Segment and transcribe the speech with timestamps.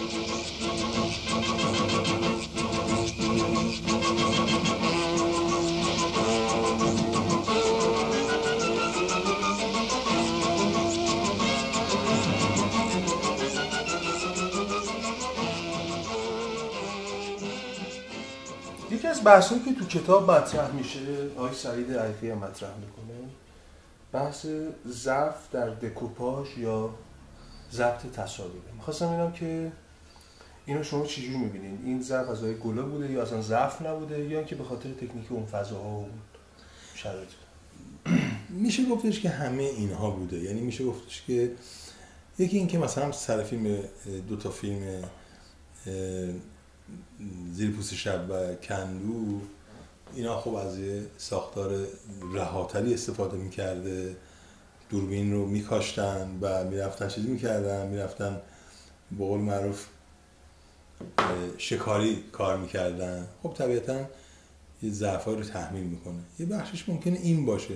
[0.00, 0.08] یکی
[19.06, 21.00] از بحثایی که تو کتاب مطرح میشه
[21.36, 23.28] آقای سعید عیفی مطرح می‌کنه
[24.12, 24.46] بحث
[24.86, 26.90] ضعف در دکوپاژ یا
[27.72, 29.72] ضبط تصاویره می‌خواستم ببینم که
[30.66, 34.38] اینو شما چجوری می‌بینید این ضعف از آقای گله بوده یا اصلا ضعف نبوده یا
[34.38, 36.08] اینکه به خاطر تکنیک اون فضاها و
[36.94, 37.28] شرایط.
[38.48, 40.38] میشه گفتش که همه اینها بوده.
[40.38, 41.52] یعنی میشه گفتش که
[42.38, 43.78] یکی اینکه مثلا سر فیلم
[44.28, 45.04] دو تا فیلم
[47.52, 49.40] زیر پوست شب و کندو
[50.14, 51.86] اینا خب از یه ساختار
[52.34, 54.16] رهاتری استفاده می‌کرده.
[54.90, 57.86] دوربین رو میکاشتن و می‌رفتن چیزی می‌کردن.
[57.86, 58.40] می‌رفتن
[59.18, 59.86] به قول معروف
[61.58, 63.98] شکاری کار می‌کردن خب طبیعتا
[64.82, 66.20] یه ضعفایی رو تحمیل می‌کنه.
[66.38, 67.74] یه بخشش ممکنه این باشه.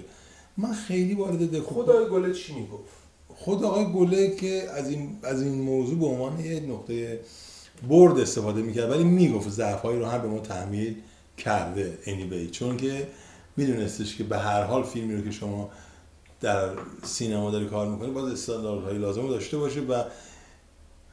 [0.57, 2.93] من خیلی وارد خود آقای گله چی می‌گفت؟
[3.29, 7.21] خود آقای گله که از این از این موضوع به عنوان یه نقطه
[7.89, 10.95] برد استفاده می‌کرد ولی می‌گفت ضعفایی رو هم به ما تحمیل
[11.39, 12.51] کرده anyway.
[12.51, 13.09] چون که
[13.57, 15.71] میدونستش که به هر حال فیلمی رو که شما
[16.41, 16.69] در
[17.03, 20.03] سینما داری کار می‌کنی باز استانداردهای لازم رو داشته باشه و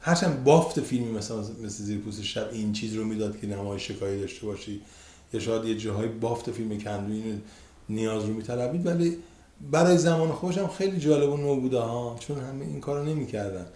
[0.04, 4.20] هرچند بافت فیلمی مثلا مثل زیر پوست شب این چیز رو می‌داد که نمایش شکایی
[4.20, 4.80] داشته باشی.
[5.32, 7.38] یا شاید یه جاهای بافت فیلم کندو اینو
[7.88, 9.16] نیاز رو میطلبید ولی
[9.70, 13.66] برای زمان خوشم خیلی جالب و نو بوده ها چون همه این کارو نمی‌کردن.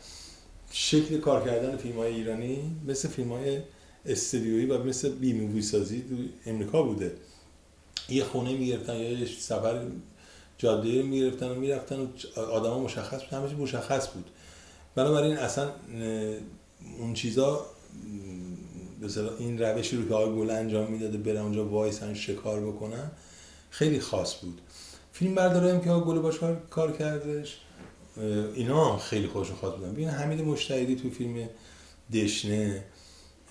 [0.73, 3.61] شکل کار کردن فیلم های ایرانی مثل فیلم های
[4.07, 7.13] استدیویی و مثل بی مووی سازی تو امریکا بوده.
[8.09, 9.87] یه خونه می‌گرفتن یا یه سفر
[10.59, 14.31] جاده رو می‌گرفتن و می‌رفتن و مشخص بود همه مشخص بود.
[14.97, 15.70] بنابراین اصلا
[16.98, 17.66] اون چیزا
[19.02, 23.11] مثلا این روشی رو که آقای گل انجام می‌داده برن اونجا وایسن شکار بکنن
[23.70, 24.61] خیلی خاص بود.
[25.12, 26.39] فیلم برداریم که آقای گل باش
[26.70, 27.58] کار کردش
[28.55, 29.92] اینا هم خیلی خوش خاص بودن.
[29.92, 31.48] ببین حمید مشتهدی تو فیلم
[32.12, 32.85] دشنه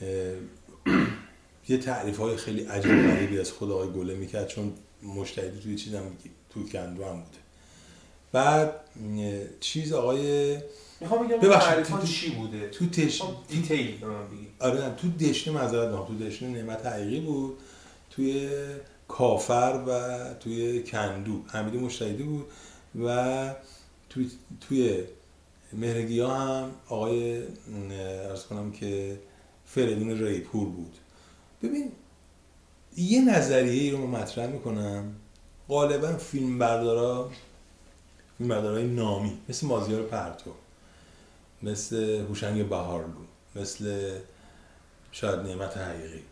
[1.70, 4.74] یه تعریف های خیلی عجیب غریبی از خود آقای گله می‌کرد چون
[5.04, 6.04] مشتهدی توی چیزم
[6.50, 7.38] تو کندو هم بوده.
[8.32, 8.72] بعد
[9.60, 10.58] چیز آقای
[11.02, 14.48] می‌خوام بگم تعریفات چی بوده؟ تو تش دیتیل به من بگید.
[14.60, 17.58] آره تو دشنه معذرت تو دشنه نعمت حقیقی بود.
[18.10, 18.50] توی
[19.08, 22.46] کافر و توی کندو حمید مشتهدی بود
[23.06, 23.56] و
[24.10, 25.04] توی توی
[25.74, 27.44] مهرگی ها هم آقای
[28.30, 29.20] ارز کنم که
[29.66, 30.96] فریدون ریپور بود.
[31.64, 31.92] ببین
[32.98, 35.16] یه نظریه رو من مطرح می‌کنم.
[35.70, 37.32] غالبا فیلم بردارا
[38.38, 40.52] فیلم بردارای نامی مثل مازیار پرتو.
[41.66, 41.96] مثل
[42.30, 44.12] هوشنگ بهارلو مثل
[45.12, 46.24] شاید نعمت حقیقی.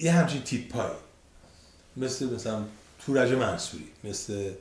[0.00, 0.90] یه همچین تیپ پای
[1.96, 2.64] مثل مثلا
[2.98, 4.52] تورج منصوری مثل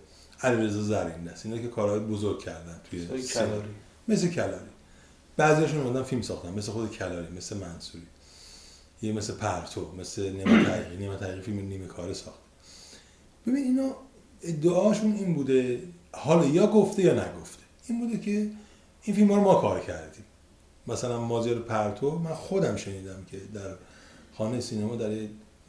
[0.42, 3.70] علیرضا زرین دست اینا که کارهای بزرگ کردن توی کلاری.
[4.08, 4.70] مثل کلاری.
[5.38, 8.08] بعضیاشون اومدن فیلم ساختن مثل خود کلاری مثل منصوری.
[9.02, 11.06] یه مثل پرتو مثل نعمت حقیقی.
[11.06, 12.40] نعمت حقیقی فیلم نیمه کاره ساخت.
[13.48, 13.96] ببین اینا
[14.42, 17.64] ادعاشون این بوده حالا یا گفته یا نگفته.
[17.88, 18.50] این بوده که
[19.07, 20.23] این فیلم رو ما کار کردیم.
[20.88, 23.75] مثلا مازیار پرتو من خودم شنیدم که در
[24.38, 25.09] خانه سینما در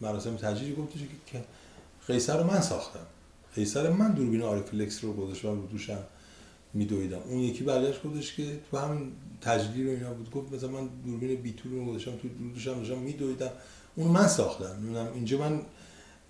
[0.00, 1.44] مراسم تجلیل گفتش که
[2.06, 3.06] قیصر رو من ساختم.
[3.54, 5.98] قیصر من دوربین آریفلکس رو گذاشتم رو دوشم
[6.74, 7.18] میدویدم.
[7.28, 10.30] اون یکی برگشت گفتش که تو همین تجلیل رو اینا بود.
[10.30, 13.50] گفت مثلا من دوربین بیتول رو گذاشتم تو دوشم داشتم میدویدم.
[13.96, 14.76] اون من ساختم.
[14.82, 15.60] نمی‌دونم اینجا من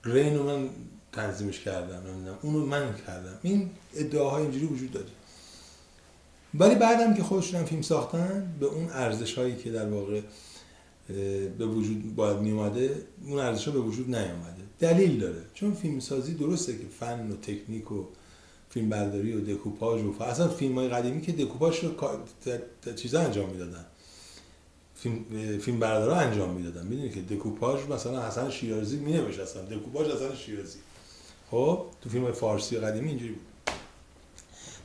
[0.04, 0.68] گرین رو من
[1.12, 3.38] تنظیمش کردم نمی‌دونم اون رو من کردم.
[3.42, 5.06] این ادعاهای اینجوری وجود داره.
[6.54, 10.20] ولی بعدم که خودشون فیلم ساختن به اون ارزش هایی که در واقع
[11.58, 15.42] به وجود باید می اومده اون ارزش ها به وجود نیامده دلیل داره.
[15.54, 18.04] چون فیلم سازی درسته که فن و تکنیک و
[18.70, 21.90] فیلم برداری و دکوپاژ و اصلا فیلم های قدیمی که دکوپاژ رو
[22.96, 23.84] چیزا انجام می‌دادن.
[24.94, 25.24] فیلم
[25.58, 26.86] فیلم بردارا انجام می‌دادن.
[26.86, 30.78] می‌دونی که دکوپاژ مثلا حسن شیرازی می نوشت اصلا دکوپاژ حسن شیرازی.
[31.50, 33.47] خب تو فیلم قدیمی اینجوری بود.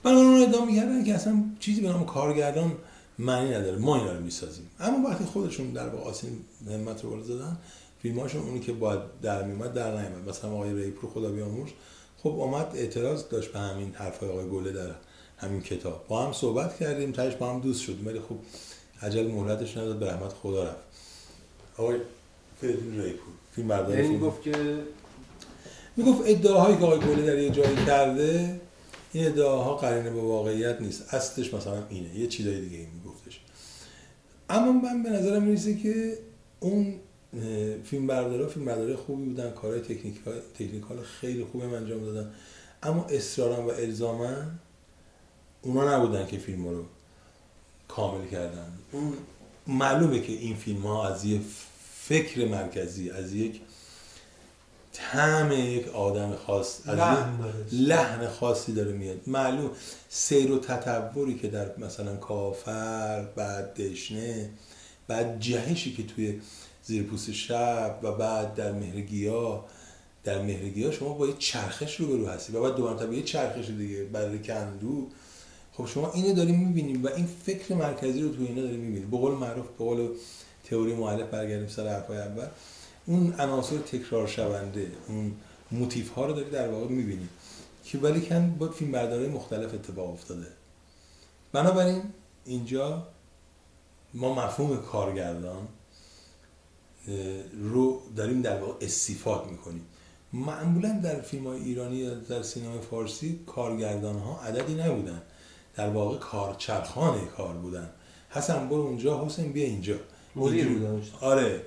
[0.03, 2.71] بنابراین اون ادعا می‌کردن که اصلا چیزی به نام کارگردان
[3.19, 3.77] معنی نداره.
[3.77, 4.69] ما اینا رو می‌سازیم.
[4.79, 7.57] اما وقتی خودشون در واقع آسین همت رو زدن
[8.01, 10.29] فیلماشون اونی که باید در میومد در نیومد.
[10.29, 11.69] مثلا آقای ریپور خدا بیامرز
[12.23, 14.91] خب آمد اعتراض داشت به همین حرفای آقای گله در
[15.38, 16.05] همین کتاب.
[16.07, 18.35] با هم صحبت کردیم تاش با هم دوست شدیم ولی خب
[19.01, 20.77] عجل مهلتش نداد به رحمت خدا رفت.
[21.77, 21.97] آقای
[22.61, 24.19] فریدون ریپور فیلم برداری یعنی فیلم.
[24.19, 24.53] گفت که
[25.97, 28.61] می‌گفت ادعاهایی که آقای گله در یه جایی کرده
[29.13, 31.13] این ادعاها قرینه به واقعیت نیست.
[31.13, 32.19] اصلش مثلا اینه.
[32.19, 33.39] یه چیزای دیگه این میگفتش.
[34.50, 36.18] اما من به نظرم می‌رسه که
[36.60, 36.95] اون
[37.83, 39.51] فیلم بردارا فیلم برداره خوبی بودن.
[39.51, 42.31] کارهای تکنیکال تکنیکال خیلی خوبی انجام دادن.
[42.83, 44.60] اما اصرارا و الزامن
[45.62, 46.86] اونا نبودن که فیلم رو
[47.88, 48.68] کامل کردن.
[48.92, 49.13] اون
[49.68, 51.39] معلومه که این فیلم ها از یه
[52.01, 53.62] فکر مرکزی از یک
[54.93, 56.99] طعم یک آدم خاص از
[57.71, 59.17] لحن خاصی داره میاد.
[59.27, 59.71] معلوم
[60.09, 64.49] سیر و تطوری که در مثلا کافر بعد دشنه
[65.07, 66.41] بعد جهشی که توی
[66.83, 69.65] زیر پوست شب و بعد در مهرگیا
[70.23, 74.03] در مهرگیا شما با یه چرخش رو برو هستی و بعد دوباره یه چرخش دیگه
[74.03, 75.07] برای کندو
[75.73, 79.17] خب شما اینو داریم می‌بینیم و این فکر مرکزی رو تو اینا داریم می‌بینیم به
[79.17, 80.09] قول معروف به قول
[80.63, 82.45] تئوری مؤلف برگردیم سر حرفای اول.
[83.05, 85.35] اون عناصر تکرار شونده اون
[85.71, 87.29] موتیف ها رو داری در واقع می‌بینیم
[87.83, 90.47] که ولی کن با فیلم برداری مختلف اتفاق افتاده.
[91.51, 92.01] بنابراین
[92.45, 93.07] اینجا
[94.13, 95.67] ما مفهوم کارگردان
[97.53, 99.85] رو داریم در واقع استیفاد می‌کنیم.
[100.33, 105.21] معمولا در فیلم های ایرانی یا در سینما فارسی کارگردان ها عددی نبودن.
[105.75, 107.89] در واقع کارچرخانه کار بودن.
[108.29, 109.95] حسن برو اونجا حسین بیا اینجا.
[110.35, 111.01] مدیر بودن.
[111.21, 111.61] آره.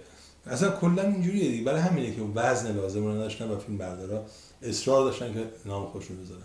[0.46, 1.64] اصلا کلا اینجوریه دیگه.
[1.64, 4.26] برای همینه که وزن لازم رو نداشتن و فیلم بردارا
[4.62, 6.42] اصرار داشتن که نام خوش رو بذارن.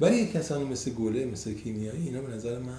[0.00, 2.78] ولی کسانی مثل گله مثل کیمیایی اینا به نظر من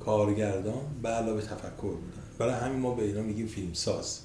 [0.00, 2.22] کارگردان به علاوه تفکر بودن.
[2.38, 4.20] برای همین ما به اینا میگیم فیلم ساز.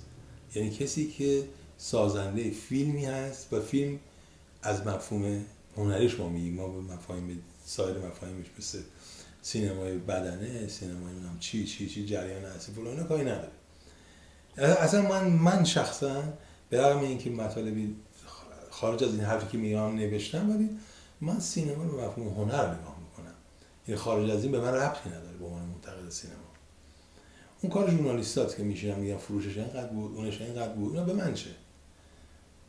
[0.55, 1.43] یعنی کسی که
[1.77, 3.99] سازنده فیلمی هست و فیلم
[4.61, 5.45] از مفهوم
[5.77, 6.53] هنریش ما میگیم.
[6.53, 8.79] ما به مفاهیم سایر مفاهیمش مثل
[9.41, 13.51] سینمای بدنه سینمای نام چی چی چی جریان اصلی فلان کاری نداره
[14.57, 16.23] اصلا من من شخصا
[16.69, 17.95] به رغم اینکه مطالبی
[18.69, 20.69] خارج از این حرفی که میگم نوشتم ولی
[21.21, 23.33] من سینما رو مفهوم هنر نگاه می‌کنم.
[23.85, 26.37] این خارج از این به من ربطی نداره به عنوان منتقد سینما.
[27.61, 31.33] اون کار ژورنالیستات که میشینن میگن فروشش اینقدر بود اونش اینقدر بود اینا به من
[31.33, 31.49] چه؟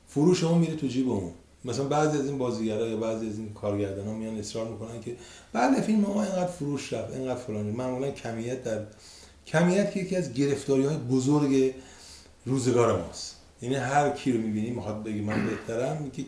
[0.08, 1.32] فروش اون میره تو جیب اون.
[1.64, 5.16] مثلا بعضی از این بازیگرا یا بعضی از این کارگردان ها میان اصرار می‌کنن که
[5.52, 7.70] بله فیلم ما اینقدر فروش رفت اینقدر فلانی.
[7.70, 8.82] معمولا کمیت در
[9.46, 11.74] کمیت که یکی از گرفتاری های بزرگ
[12.46, 13.36] روزگار ماست.
[13.62, 16.24] یعنی هر کی رو می‌بینی می‌خواد بگی من بهترم میگه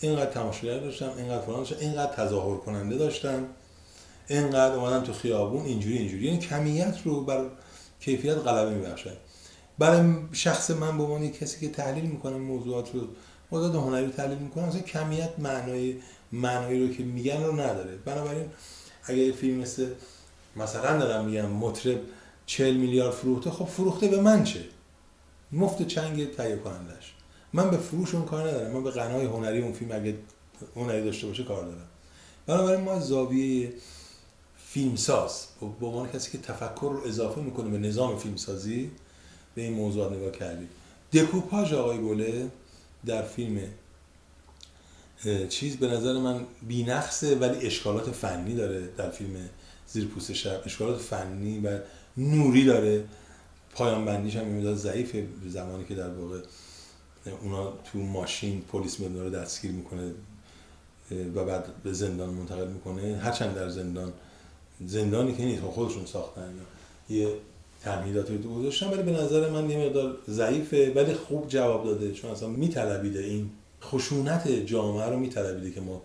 [0.00, 3.46] اینقدر تماشاگر داشتم اینقدر فلان داشتم اینقدر تظاهر کننده داشتم
[4.28, 6.24] اینقدر اومدم تو خیابون اینجوری اینجوری.
[6.24, 7.44] یعنی کمیت رو بر
[8.00, 9.12] کیفیت غلبه میبخشه
[9.78, 13.00] برای شخص من به عنوان کسی که تحلیل می‌کنه موضوعات رو
[13.52, 15.94] موضوعات هنری تحلیل می‌کنه مثلا کمیت معنای
[16.32, 17.96] معنایی رو که میگن رو نداره.
[18.04, 18.46] بنابراین
[19.04, 19.86] اگه فیلم مثل
[20.56, 22.00] مثلا دارم میگم مطرب
[22.46, 24.64] 40 میلیارد فروخته خب فروخته به من چه؟
[25.52, 27.14] مفت چنگ تهیه کنندش
[27.52, 28.72] من به فروش اون کار ندارم.
[28.72, 30.14] من به غنای هنری اون فیلم اگه
[30.76, 31.88] هنری داشته باشه کار دارم.
[32.46, 33.72] بنابراین ما زاویه
[34.66, 35.46] فیلمساز
[35.80, 38.90] به عنوان کسی که تفکر رو اضافه می‌کنه به نظام فیلمسازی
[39.54, 40.68] به این موضوع نگاه کردیم.
[41.12, 42.50] دکوپاژ آقای گله
[43.06, 43.60] در فیلم
[45.48, 49.48] چیز به نظر من بینقصه ولی اشکالات فنی داره در فیلم
[49.86, 50.62] زیر پوست شب.
[50.66, 51.78] اشکالات فنی و
[52.16, 53.04] نوری داره.
[53.72, 54.76] پایان بندیش هم می‌داد.
[54.76, 55.16] ضعیف
[55.48, 56.38] زمانی که در واقع
[57.42, 60.12] اونا تو ماشین پلیس میاد رو دستگیر می‌کنه
[61.34, 63.16] و بعد به زندان منتقل می‌کنه.
[63.16, 64.12] هرچند در زندان
[64.86, 66.54] زندانی که نیست خودشون ساختن.
[67.10, 67.28] یه
[67.82, 72.12] تمهیدات رو گذاشتن ولی به نظر من یه مقدار ضعیفه ولی خوب جواب داده.
[72.12, 73.50] چون اصلا میطلبیده این
[73.82, 76.02] خشونت جامعه رو میطلبیده که ما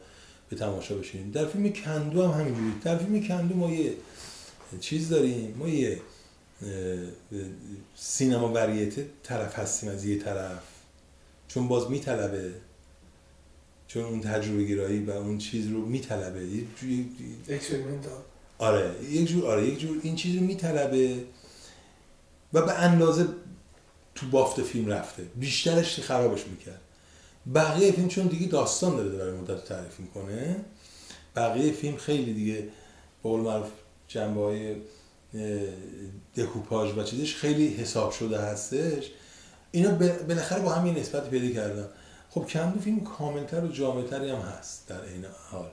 [0.49, 1.31] به تماشا بشینیم.
[1.31, 2.73] در فیلم کندو هم همینجوری.
[2.83, 3.93] در فیلم کندو ما یه
[4.79, 6.01] چیز داریم؟ ما یه
[7.95, 10.63] سینما وریته طرف هستیم از یه طرف.
[11.47, 12.53] چون باز میطلبه.
[13.87, 16.45] چون اون تجربه گرایی و اون چیز رو میطلبه.
[16.45, 17.09] یه جوری
[18.57, 21.23] آره یک جور آره یک جور این چیز رو میطلبه
[22.53, 23.27] و به اندازه
[24.15, 25.23] تو بافت فیلم رفته.
[25.35, 26.81] بیشترش خرابش می‌کرد.
[27.55, 30.55] بقیه فیلم چون دیگه داستان داره برای مدت تعریف می‌کنه
[31.35, 32.69] بقیه فیلم خیلی دیگه
[33.23, 33.67] قول معروف
[34.09, 34.75] جنبه های
[36.35, 39.11] دکوپاژ و چیزش خیلی حساب شده هستش.
[39.71, 39.91] اینا
[40.27, 41.87] بالاخره با همین نسبت پیدا کردن.
[42.29, 45.69] خب کندو فیلم کاملتر و جامعتری هم هست در این حال.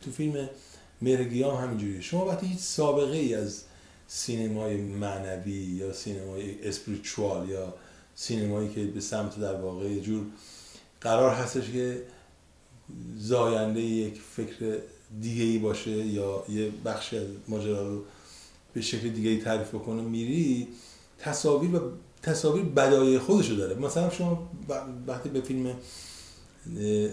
[0.00, 0.48] تو فیلم
[1.02, 2.00] مرگیام همینجوریه.
[2.00, 3.62] شما وقتی هیچ سابقه ای از
[4.08, 7.74] سینمای معنوی یا سینمای اسپریچوال یا
[8.14, 10.26] سینمایی که به سمت در واقع یه جور
[11.00, 12.02] قرار هستش که
[13.18, 14.78] زاینده یک فکر
[15.20, 18.02] دیگه ای باشه یا یه بخش از ماجرا رو
[18.74, 20.68] به شکل دیگه ای تعریف بکنه میری
[21.18, 21.80] تصاویر و
[22.22, 23.74] تصاویر بدایه خودشو داره.
[23.74, 24.48] مثلا شما
[25.06, 25.74] وقتی به فیلم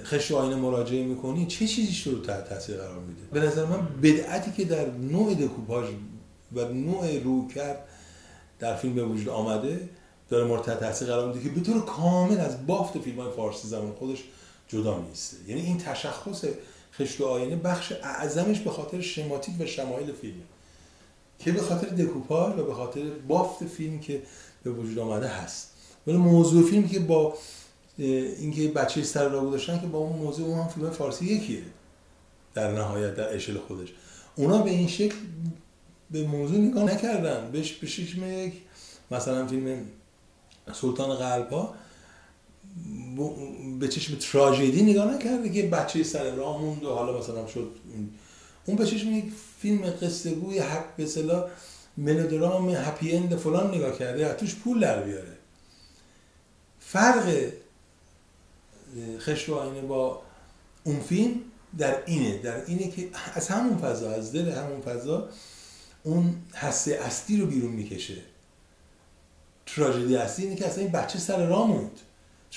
[0.04, 4.52] خش آینه مراجعه می‌کنی چه چیزیش رو تحت تاثیر قرار میده؟ به نظر من بدعتی
[4.52, 5.88] که در نوع دکوپاژ
[6.54, 7.86] و نوع رو کرد
[8.60, 9.90] در فیلم به وجود آمده
[10.30, 13.92] داره مورد تاثیر قرار میده که به طور کامل از بافت فیلم های فارسی زمان
[13.92, 14.24] خودش
[14.68, 16.46] جدا میسته یعنی این تشخص
[16.98, 20.42] خشت و آینه بخش اعظمش به خاطر شماتیک و شمایل فیلم
[21.40, 24.22] که به خاطر دکوپاژ و به خاطر بافت فیلم که
[24.64, 25.74] به وجود آمده هست.
[26.08, 27.38] ولی موضوع فیلم که با
[27.98, 31.64] اینکه بچه سر را گذاشتن که با اون موضوع اون هم فیلم فارسی یکیه.
[32.54, 33.88] در نهایت در اشل خودش.
[34.36, 35.16] اونا به این شکل
[36.12, 37.52] به موضوع نگاه نکردن.
[37.52, 37.88] بهش به
[39.12, 39.86] مثلا فیلم
[40.74, 41.74] سلطان قلبا
[43.80, 47.76] به چشم تراژدی نگاه نکرده که بچه سر راه موند و حالا مثلا شد
[48.66, 49.26] اون به چشم یک
[49.60, 51.50] فیلم قصه گوی حق به صلاح
[51.98, 55.38] ملودرام هپی اند فلان نگاه کرده توش پول در بیاره.
[56.80, 57.52] فرق
[59.20, 60.22] خشت و آینه با
[60.84, 61.36] اون فیلم
[61.78, 65.30] در اینه در اینه که از همون فضا از دل همون فضا
[66.04, 68.18] اون حسه اصلی رو بیرون می‌کشه.
[69.66, 72.00] تراژدی اصلی اینه که اصلا این بچه سر راه موند.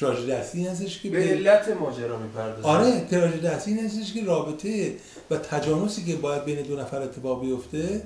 [0.01, 2.69] تراژدی اصلی هستش که به علت ماجرا می‌پردازه.
[2.69, 4.97] آره تراژدی اصلی هستش که رابطه
[5.31, 8.03] و تجانسی که باید بین دو نفر اتفاق بیفته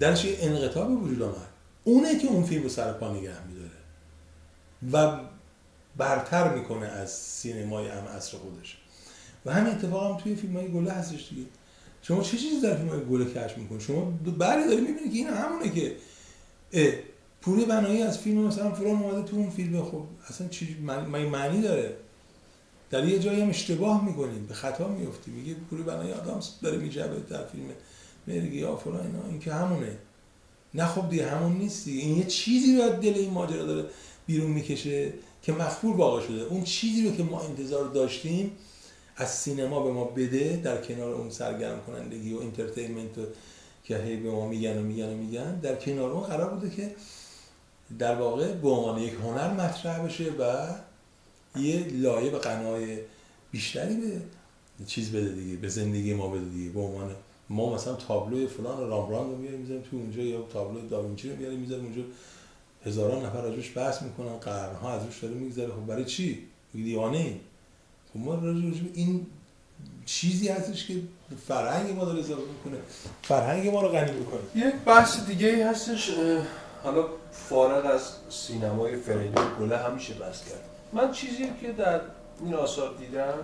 [0.00, 1.48] درش یه انقطاع وجود آمد.
[1.84, 3.70] اونه که اون فیلم رو سر پا نگه میداره
[4.92, 5.20] و
[5.96, 8.76] برتر می‌کنه از سینمای ام عصر خودش.
[9.46, 11.42] و همین اتفاق هم توی فیلم های گله هستش دیگه.
[12.02, 15.28] شما چه چیزی در فیلم های گله کشف می‌کنی؟ شما بله داری می‌بینی که این
[15.28, 15.96] همونه که
[17.42, 20.76] پوری بنایی از فیلم مثلا فلان اومده تو اون فیلم خب اصلا چی
[21.30, 21.96] معنی, داره.
[22.90, 27.20] در یه جایی هم اشتباه می‌کنیم به خطا میفتی میگه پوری بنایی آدم داره میجبه
[27.30, 27.64] در فیلم
[28.26, 29.28] میگه یا فلان اینا.
[29.28, 29.98] این که همونه.
[30.74, 33.88] نه خب دیگه همون نیست این یه چیزی رو دل این ماجرا داره
[34.26, 35.12] بیرون می‌کشه
[35.42, 36.42] که مخفول واقع شده.
[36.42, 38.52] اون چیزی رو که ما انتظار داشتیم
[39.16, 43.14] از سینما به ما بده در کنار اون سرگرم کنندگی و انترتینمنت
[43.84, 46.94] که هی به ما میگن و میگن و میگن در کنار اون قرار بوده که
[47.98, 50.66] در واقع به عنوان یک هنر مطرح بشه و
[51.58, 52.98] یه لایه و قنای
[53.50, 54.20] بیشتری به
[54.86, 56.70] چیز بده دیگه به زندگی ما بده دیگه.
[56.70, 57.10] به عنوان
[57.48, 61.58] ما مثلا تابلو فلان رامبراند رو میاریم می‌ذاریم تو اونجا یا تابلو داوینچی رو میاریم
[61.58, 62.02] می‌ذاریم اونجا.
[62.86, 65.68] هزاران نفر ازش بحث می‌کنن قرنها ازش داره میگذره.
[65.68, 66.42] خب برای چی؟
[66.74, 67.40] دیوانه
[68.12, 69.26] خب ما راجع این
[70.06, 70.94] چیزی هستش که
[71.48, 72.82] فرهنگ ما داره اضافه می‌کنه.
[73.22, 74.40] فرهنگ ما رو غنی می‌کنه.
[74.54, 76.10] یک بحث دیگه هستش
[76.82, 77.06] حالا
[77.48, 80.60] فارغ از سینمای فریدون گله همیشه بحث کرد
[80.92, 82.00] من چیزی که در
[82.40, 83.38] این آثار دیدم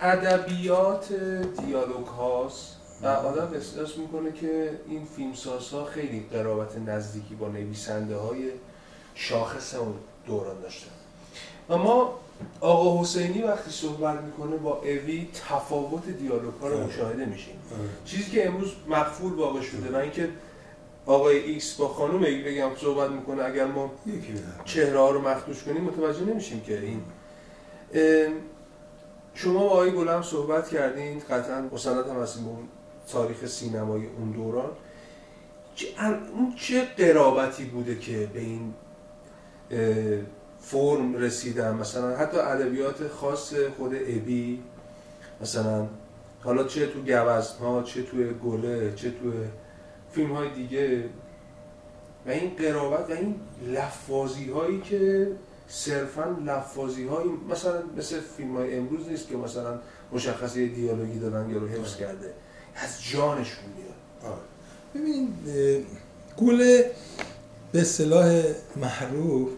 [0.00, 1.12] ادبیات
[1.66, 8.50] دیالوگ هاست و آدم احساس می‌کنه که این فیلمسازها خیلی قرابت نزدیکی با نویسنده های
[9.14, 9.94] شاخص اون
[10.26, 10.90] دوران داشتن
[11.68, 12.18] و ما
[12.60, 16.86] آقا حسینی وقتی صحبت می‌کنه با اون تفاوت دیالوگ ها رو.
[16.86, 17.54] مشاهده میشیم.
[18.04, 20.28] چیزی که امروز مغفول واقع شده و اینکه
[21.06, 23.90] آقای X با خانم A بگم صحبت می‌کنه اگر ما
[24.64, 27.02] چهره ها رو مخدوش کنیم متوجه نمیشیم که این
[29.34, 32.68] شما با آقای گلم صحبت کردین قطعا مستند هم هستیم اون
[33.12, 34.70] تاریخ سینمای اون دوران.
[36.36, 38.74] اون چه قرابتی بوده که به این
[40.60, 44.62] فرم رسیدن؟ مثلا حتی ادبیات خاص خود ابی
[45.40, 45.86] مثلا
[46.44, 49.32] حالا چه تو گوزن ها چه تو گله چه تو
[50.16, 51.04] فیلم های دیگه.
[52.26, 53.34] و این قرابت و این
[53.66, 55.30] لفاظی هایی که
[55.68, 59.80] صرفا لفاظی هایی مثلا مثل فیلم های امروز نیست که مثلا
[60.12, 62.34] مشخص یه دیالوگی دادن یا رو حفظ کرده.
[62.74, 64.32] از جانشون میاد.
[64.32, 64.42] آره.
[64.94, 65.28] ببین
[66.36, 66.90] گله
[67.72, 68.42] به صلاح
[68.76, 69.48] محروف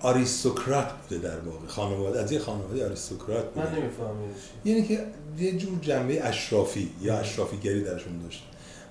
[0.00, 1.66] آریستوکرات بوده در واقع.
[1.66, 3.66] خانواده از یه خانواده آریستوکرات بوده.
[3.66, 4.16] من نمی‌فهمم
[4.64, 5.06] یعنی که
[5.38, 8.44] یه جور جنبه اشرافی یا اشرافی گری درشون داشت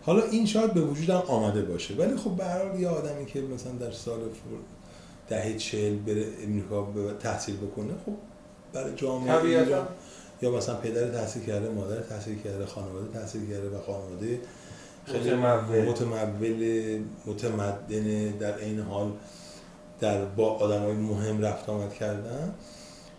[0.06, 3.92] حالا این شاید به وجودم آمده باشه ولی خب به یه آدمی که مثلا در
[3.92, 4.20] سال
[5.30, 6.88] دهه چهل بره امریکا
[7.20, 8.14] تحصیل بکنه خب
[8.74, 9.68] برای جامعه
[10.42, 14.40] یا مثلا پدر تحصیل کرده مادر تحصیل کرده خانواده تحصیل کرده و خانواده
[15.06, 17.00] خیلی متمول.
[17.26, 19.12] متمدن در این حال
[20.00, 22.54] در با آدم های مهم رفت آمد کردن.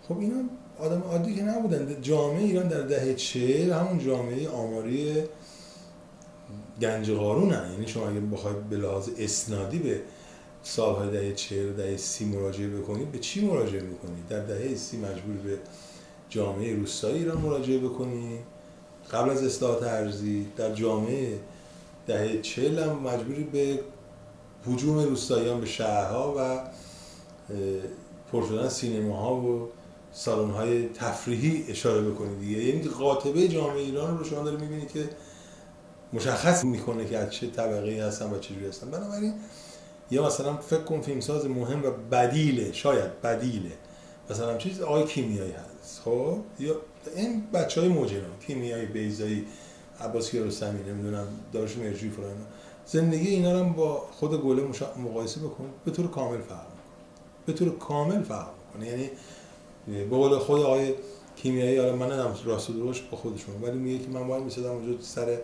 [0.08, 0.36] خب اینا
[0.78, 1.96] آدم عادی که نبودن.
[2.02, 5.12] جامعه ایران در دهه چهل همون جامعه آماری
[6.80, 10.00] گنج قارون یعنی شما اگه بخواید به لحاظ اسنادی به
[10.62, 14.96] سالهای دهه چهل و دهه سی مراجعه بکنید به چی مراجعه می‌کنید؟ در دهه سی
[14.96, 15.58] مجبور به
[16.28, 18.40] جامعه روستایی ایران مراجعه بکنید
[19.12, 21.38] قبل از اصلاحات ارزی در جامعه
[22.06, 23.80] دهه چهل هم مجبوری به
[24.66, 26.60] حجوم روستاییان به شهرها و
[28.32, 29.68] پر شدن سینماها و
[30.12, 32.64] سالن های تفریحی اشاره بکنید دیگه.
[32.64, 35.08] یعنی قاطبه جامعه ایران رو شما دارید می‌بینید که
[36.14, 38.90] مشخص می‌کنه که از چه طبقه هستن و چجوری هستن.
[38.90, 39.34] بنابراین
[40.10, 43.72] یا مثلا فکر کن فیلمساز مهم و بدیله شاید بدیله
[44.30, 46.76] مثلا چیز آقای کیمیایی هست خب؟ یا
[47.16, 49.46] این بچه های موجینا کیمیایی بیزایی
[50.00, 52.36] عباس کیارستمی نمی‌دونم دارش مرجوی فلان
[52.86, 54.62] زندگی اینا رو با خود گله
[55.04, 56.66] مقایسه بکن به طور کامل فهم
[57.46, 58.48] به طور کامل فهم
[58.82, 59.10] یعنی
[59.86, 60.94] به قول خود آقای
[61.36, 64.70] کیمیایی حالا من ندارم راست و درشت با خودشون ولی میگه که من باید میسادم
[64.70, 65.38] اونجا سر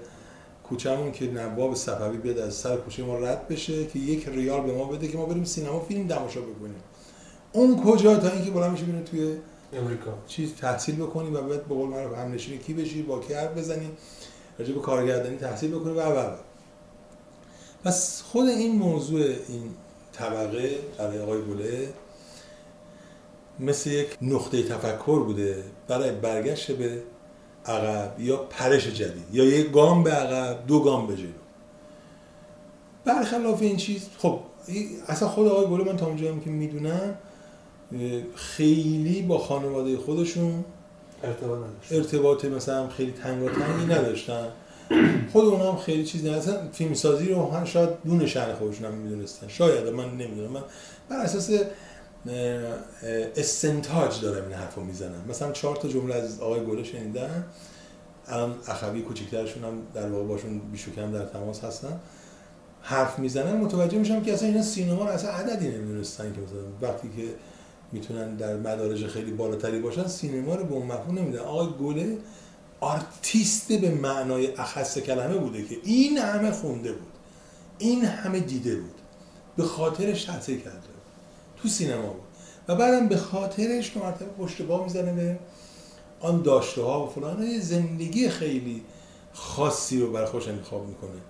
[0.70, 4.72] کوچه‌مون که نواب صفوی بیاد از سر کوچه ما رد بشه که یک ریال به
[4.72, 6.82] ما بده که ما بریم سینما فیلم تماشا بکنیم.
[7.52, 9.36] اون کجا تا اینکه بلند میشه ببینه توی
[9.72, 10.14] امریکا.
[10.26, 13.58] چیز تحصیل بکنی و بعد به قول معروف هم نشینی کی بشی با کی حرف
[13.58, 13.90] بزنی
[14.58, 16.30] راجع به کارگردانی تحصیل بکنی و و
[17.84, 19.74] پس خود این موضوع این
[20.12, 21.88] طبقه برای آقای گله
[23.60, 27.02] مثل یک نقطه تفکر بوده برای برگشت به
[27.66, 31.28] عقب یا پرش جدید یا یک گام به عقب دو گام به جلو.
[33.04, 34.38] برخلاف این چیز خب
[35.08, 37.14] اصلا خود آقای گله من تا اونجایی که می‌دونم
[38.34, 40.64] خیلی با خانواده خودشون
[41.24, 41.58] ارتباط
[41.90, 44.48] ارتباط مثلا خیلی تنگاتنگی نداشتن.
[45.32, 48.86] خود اونا هم خیلی چیز نه اصلا فیلم سازی رو هم شاید دون شهر خودشون
[48.86, 49.48] هم می‌دونستن.
[49.48, 50.50] شاید من نمی‌دونم.
[50.50, 50.62] من
[51.08, 51.50] بر اساس
[53.36, 55.24] استنتاج دارم این حرفو می‌زنم.
[55.28, 57.44] مثلا چهار تا جمله از آقای گله شنیدن.
[58.26, 62.00] الان اخوی کوچیکترشون هم در واقع باشون بیش و کم در تماس هستن.
[62.82, 67.08] حرف می‌زنن متوجه میشم که اصلا اینا سینما رو اصلا عددی نمی‌دونستن که مثلا وقتی
[67.08, 67.22] که
[67.92, 71.38] می‌تونن در مدارج خیلی بالاتری باشن سینما رو به اون مفهوم نمیدن.
[71.38, 72.18] آقای گله
[72.80, 77.12] آرتیست به معنای اخص کلمه بوده که این همه خونده بود.
[77.78, 78.94] این همه دیده بود.
[79.56, 81.00] به خاطرش تحصیل کرده
[81.62, 82.22] تو سینما بود.
[82.68, 85.38] و بعدم به خاطرش تو مرتبه پشت با می‌زنه به
[86.20, 88.82] آن داشته ها و فلان زندگی خیلی
[89.32, 91.20] خاصی رو برای خوش انتخاب می‌کنه.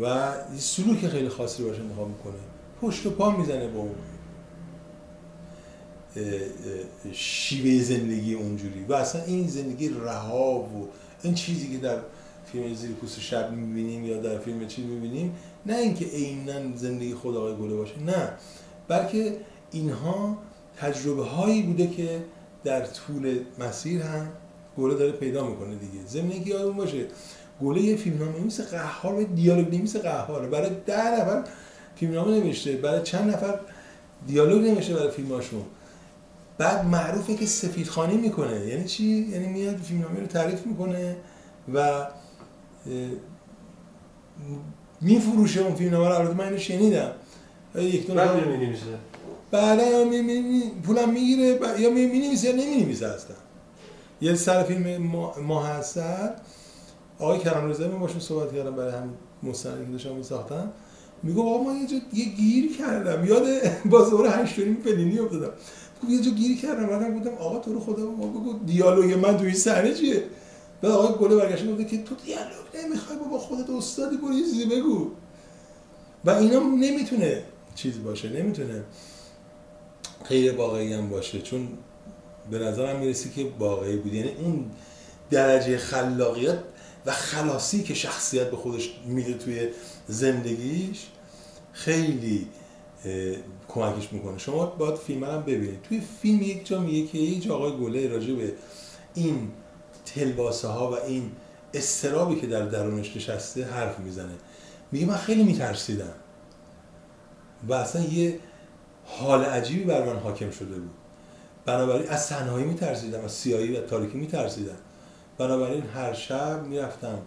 [0.00, 2.38] و سلوک خیلی خاصی رو براش انتخاب می‌کنه.
[2.82, 3.94] پشت و پا می‌زنه با اون
[7.12, 8.84] شیوه زندگی اونجوری.
[8.88, 10.88] و اصلا این زندگی رها و
[11.22, 11.98] این چیزی که در
[12.52, 15.34] فیلم زیر پوست شب می‌بینیم یا در فیلم چی می‌بینیم
[15.66, 18.32] نه اینکه عینا زندگی خود آقای گله باشه نه.
[18.88, 19.36] بلکه
[19.70, 20.38] اینها
[20.76, 22.24] تجربه هایی بوده که
[22.64, 24.28] در طول مسیر هم
[24.78, 26.06] گله داره پیدا می‌کنه دیگه.
[26.06, 27.06] ضمن اینکه یادمون باشه
[27.62, 31.44] گله یه فیلمنامه مثل قهار و دیالوگ نمیسه قهار برای ده نفر
[31.96, 33.60] فیلمنامه نوشته برای چند نفر
[34.26, 35.62] دیالوگ نوشته برای فیلماشون.
[36.58, 38.66] بعد معروفه که سفیدخانی می‌کنه.
[38.66, 41.16] یعنی چی؟ یعنی میاد فیلمنامه رو تعریف می‌کنه
[41.74, 42.06] و
[45.00, 46.14] میفروشه اون فیلمنامه رو.
[46.14, 47.10] البته من اینو شنیدم.
[47.82, 48.82] یک دو بعد می نویسه
[49.50, 53.36] بعدا می می پولم می‌گیره یا می نویسه یا نمی نویسه اصلا.
[54.20, 55.14] یه سر فیلم
[57.18, 60.72] آقای کرم رضایی من باشون صحبت کردم برای هم مستندی که داشتم میساختم.
[61.22, 63.24] میگو آقا من یه جا یه گیری کردم.
[63.24, 63.42] یاد
[63.90, 65.52] بازار هشتونی فلینی افتادم.
[66.02, 66.86] گفت یه جا گیری کردم.
[66.86, 70.22] بعدم گفتم آقا تو رو خدا ما بگو دیالوگ من توی صحنه چیه؟
[70.82, 74.64] بعد آقای گله برگشت گفت که تو دیالوگ نمی‌خوای بابا خودت استادی برو یه چیزی
[74.64, 75.10] بگو.
[76.24, 77.42] و اینا نمی‌تونه
[77.78, 78.82] چیز باشه نمی‌تونه
[80.28, 81.68] غیر واقعی هم باشه چون
[82.50, 84.14] به نظرم می‌رسی که واقعی بود.
[84.14, 84.70] یعنی اون
[85.30, 86.58] درجه خلاقیت
[87.06, 89.68] و خلاصی که شخصیت به خودش میده توی
[90.08, 91.06] زندگیش
[91.72, 92.48] خیلی
[93.68, 94.38] کمکش می‌کنه.
[94.38, 95.82] شما باید فیلم هم ببینید.
[95.82, 98.52] توی فیلم یک جا میگه که یک آقای گله راجع به
[99.14, 99.50] این
[100.14, 101.30] تلباسه ها و این
[101.74, 104.34] استرابی که در درونش نشسته حرف می‌زنه.
[104.92, 106.14] میگه من خیلی میترسیدم.
[107.68, 108.38] و اصلا یه
[109.04, 110.90] حال عجیبی بر من حاکم شده بود.
[111.64, 114.76] بنابراین از تنهایی میترسیدم از سیاهی و تاریکی میترسیدم.
[115.38, 117.18] بنابراین هر شب می‌رفتم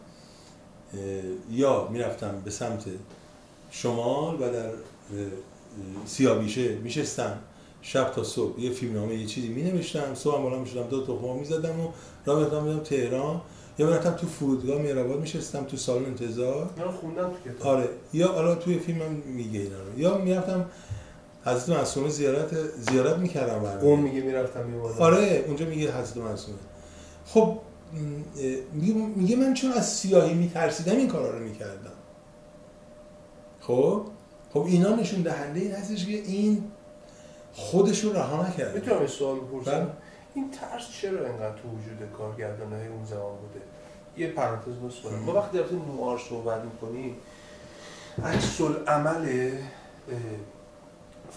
[1.52, 2.84] یا می‌رفتم به سمت
[3.72, 4.70] شمال و در
[6.06, 7.40] سیابیشه میشستم.
[7.82, 9.84] شب تا صبح یه فیلمنامه یه چیزی می
[10.16, 11.88] صبح هم بالا می‌شدم دو تخم می‌زدم و
[12.26, 13.42] راه میدم تهران.
[13.82, 16.70] یا می‌رفتم تو فرودگاه مهرآباد میشستم تو سالن انتظار.
[16.78, 17.68] من خوندم تو کتاب.
[17.68, 17.90] آره.
[18.14, 20.00] یا حالا توی فیلم هم میگه اینا رو.
[20.00, 20.66] یا می‌رفتم
[21.46, 25.44] حضرت معصومه زیارت زیارت می‌کردم برام اون میگه می‌رفتم میومدم آره.
[25.48, 26.58] اونجا میگه حضرت معصومه
[27.26, 27.58] خب
[28.74, 31.92] میگه میگه من چون از سیاهی میترسیدم این کارا رو می‌کردم.
[33.62, 34.06] خب؟
[34.54, 36.64] خب اینا نشون دهنده این هستش که این
[37.54, 38.80] خودش رو رها نکرده.
[38.80, 39.88] می‌تونم سوال بپرسم؟ بله.
[40.34, 43.66] این ترس چرا انقدر تو وجود کارگردان های اون زمان بوده؟
[44.22, 45.20] یه پرانتز باز کنم.
[45.20, 47.16] ما وقتی در نوار صحبت می‌کنیم
[48.24, 49.52] عکس عمل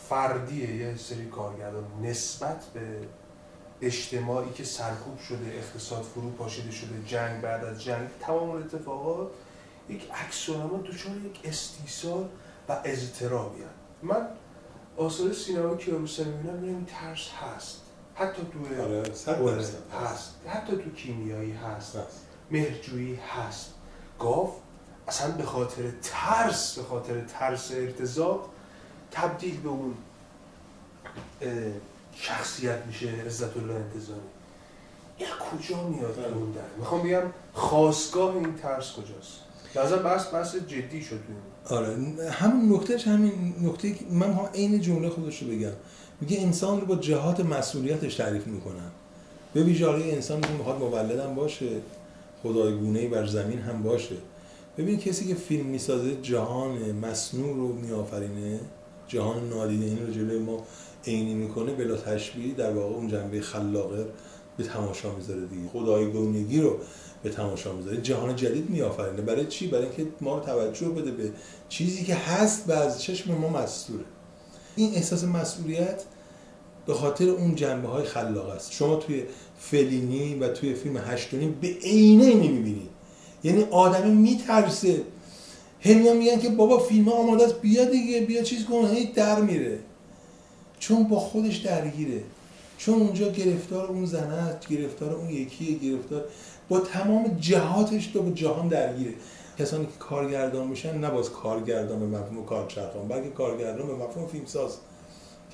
[0.09, 2.81] فردیه یه سری کارگردان نسبت به
[3.83, 9.29] اجتماعی که سرکوب شده اقتصاد فرو پاشیده شده جنگ بعد از جنگ تمام اون اتفاقات
[9.89, 12.29] یک عکس العمل دچار یک استیصال
[12.69, 13.63] و اضطرابی
[14.03, 14.29] من
[14.97, 17.81] آثار سینما که کیارستمی می‌بینم می‌بینم ترس هست.
[18.15, 20.35] حتی تو آره هنر درصد هست.
[20.47, 21.97] حتی تو کیمیایی هست.
[21.97, 22.21] هست.
[22.55, 23.71] مهرجویی هست.
[24.19, 24.53] گاو
[25.09, 28.49] اصلا به خاطر ترس به خاطر ترس ارتزاق
[29.11, 29.95] تبدیل به اون
[32.17, 34.21] شخصیت میشه عزت الله انتظامی.
[35.19, 36.27] این کجا میاد بله.
[36.27, 39.41] اون در؟ می‌خوام بگم خواستگاه این ترس کجاست؟
[39.75, 41.37] لازم بحث بحث جدی شد این.
[41.79, 41.97] آره.
[42.31, 45.73] همون نکتهش همین نکته من ها عین جمله خودش رو بگم.
[46.21, 48.91] میگه انسان رو با جهات مسئولیتش تعریف می‌کنن.
[49.55, 51.81] به ویژه که می‌خواد مولدم باشه.
[52.45, 54.17] خدایگونه بر زمین هم باشه.
[54.79, 58.61] ببین کسی که فیلم می‌سازه جهان مصنوع رو میآفرینه
[59.09, 60.67] جهان نادیده این رو جلوی ما
[61.07, 64.07] عینی می‌کنه بلا تشبیه در واقع اون جنبه خلاقه
[64.57, 65.69] به تماشا می‌ذاره دیگه.
[65.69, 66.77] خدایگونگی رو
[67.23, 67.97] به تماشا می‌ذاره.
[67.97, 71.31] جهان جدید میآفرینه برای چی؟ برای اینکه ما توجه بده به
[71.69, 74.05] چیزی که هست و از چشم ما مستوره.
[74.77, 76.05] این احساس مسئولیت
[76.87, 78.73] به خاطر اون جنبه های خلاق است.
[78.73, 79.23] شما توی
[79.59, 82.89] فلینی و توی فیلم هشتونی به عینه نمی‌بینی
[83.45, 85.03] یعنی آدمی میترسه.
[85.85, 88.89] هم میگن که بابا فیلم آماده است بیا دیگه بیا چیز کن.
[88.95, 89.79] هی در میره.
[90.79, 92.23] چون با خودش درگیره.
[92.79, 96.25] چون اونجا گرفتار اون زنه است گرفتار اون یکیه گرفتار
[96.69, 99.13] با تمام جهاتش تو به جهان درگیره.
[99.59, 104.77] کسانی که کارگردان میشن نه باز کارگردان به مفهوم کارچرخان بلکه کارگردان به مفهوم فیلمساز.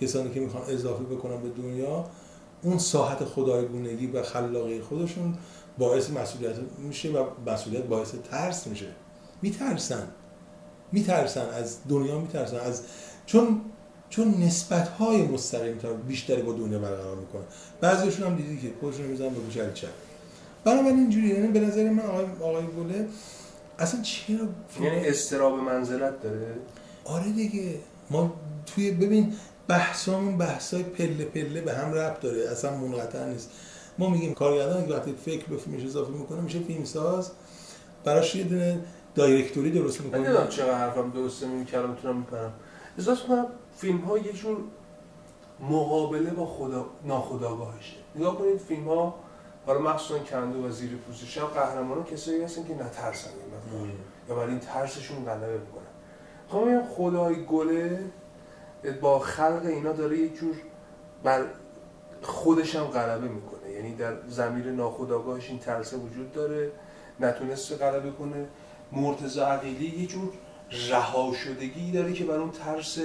[0.00, 2.04] کسانی که می‌خوان اضافه بکنن به دنیا
[2.62, 5.34] اون ساحت خدایگونگی و خلاقی خودشون
[5.78, 8.86] باعث مسئولیت میشه و مسئولیت باعث ترس میشه.
[9.42, 10.08] میترسن.
[10.92, 11.48] میترسن.
[11.48, 12.56] از دنیا میترسن.
[12.56, 12.82] از
[13.26, 13.60] چون
[14.10, 17.42] چون نسبت های مستقیم تا بیشتری با دنیا برقرار می‌کنن
[17.80, 19.88] بعضیشون هم دیدی که خودشون می‌زنن به گوشه چپ.
[20.64, 21.28] بنابراین اینجوری.
[21.28, 23.08] یعنی به نظر من آقای آقای گله
[23.78, 24.48] اصلا چرا
[24.82, 26.54] یعنی استراب منزلت داره؟
[27.04, 27.74] آره دیگه.
[28.10, 28.32] ما
[28.66, 29.32] توی ببین
[29.70, 32.48] بحثامون بحثای پله پله به هم ربط داره.
[32.50, 33.50] اصلا منقطع نیست.
[33.98, 37.30] ما میگیم کارگردان که وقتی فکر به فیلمش اضافه می‌کنه میشه فیلمساز
[38.04, 38.80] براش یه دونه
[39.14, 42.52] دایرکتوری درست من می‌کنه نمی‌دونم چقدر حرفم درسته این کلامتونم میپرم
[42.98, 44.58] احساس می‌کنم فیلم ها یه جور
[45.60, 49.14] مقابله با خدا ناخداگاهشه نگاه کنید فیلم ها
[49.66, 53.30] حالا مخصوصا کندو و زیر پوزش هم قهرمانان کسایی هستن که نترسن.
[54.28, 55.82] یا برای این ترسشون غلبه می‌کنن.
[56.48, 58.04] خب این خدای گله
[59.00, 60.56] با خلق اینا داره یه جور
[61.24, 61.44] بر
[62.22, 63.70] خودش هم غلبه می‌کنه.
[63.70, 66.72] یعنی در زمیر ناخودآگاهش این ترسه وجود داره
[67.20, 68.46] نتونسته غلبه کنه.
[68.92, 70.28] مرتضی عقیلی یه جور
[70.90, 72.98] رها شدگی داره که بر اون ترس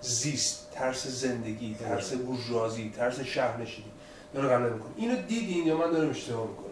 [0.00, 3.90] زیست ترس زندگی ترس بورژوازی ترس شهرنشینی
[4.34, 4.92] داره غلبه می‌کنه.
[4.96, 6.66] اینو دیدین یا من دارم اشتباه می‌کنم.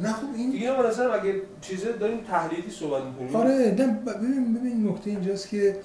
[0.00, 3.36] نه خب این دیگه من اصلا اگه چیزه داریم تحلیلی صحبت می‌کنیم.
[3.36, 5.80] آره نه ببین ببین نکته اینجاست که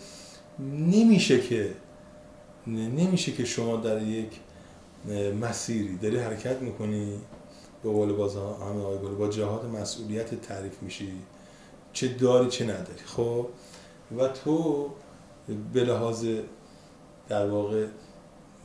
[0.60, 1.71] نمیشه که
[2.67, 4.30] نمیشه که شما در یک
[5.41, 7.19] مسیری داری حرکت می‌کنی
[7.84, 11.12] به قول باز همه با جهات مسئولیت تعریف میشی.
[11.93, 13.47] چه داری چه نداری خب؟
[14.17, 14.89] و تو
[15.73, 16.26] به لحاظ
[17.30, 17.86] در واقع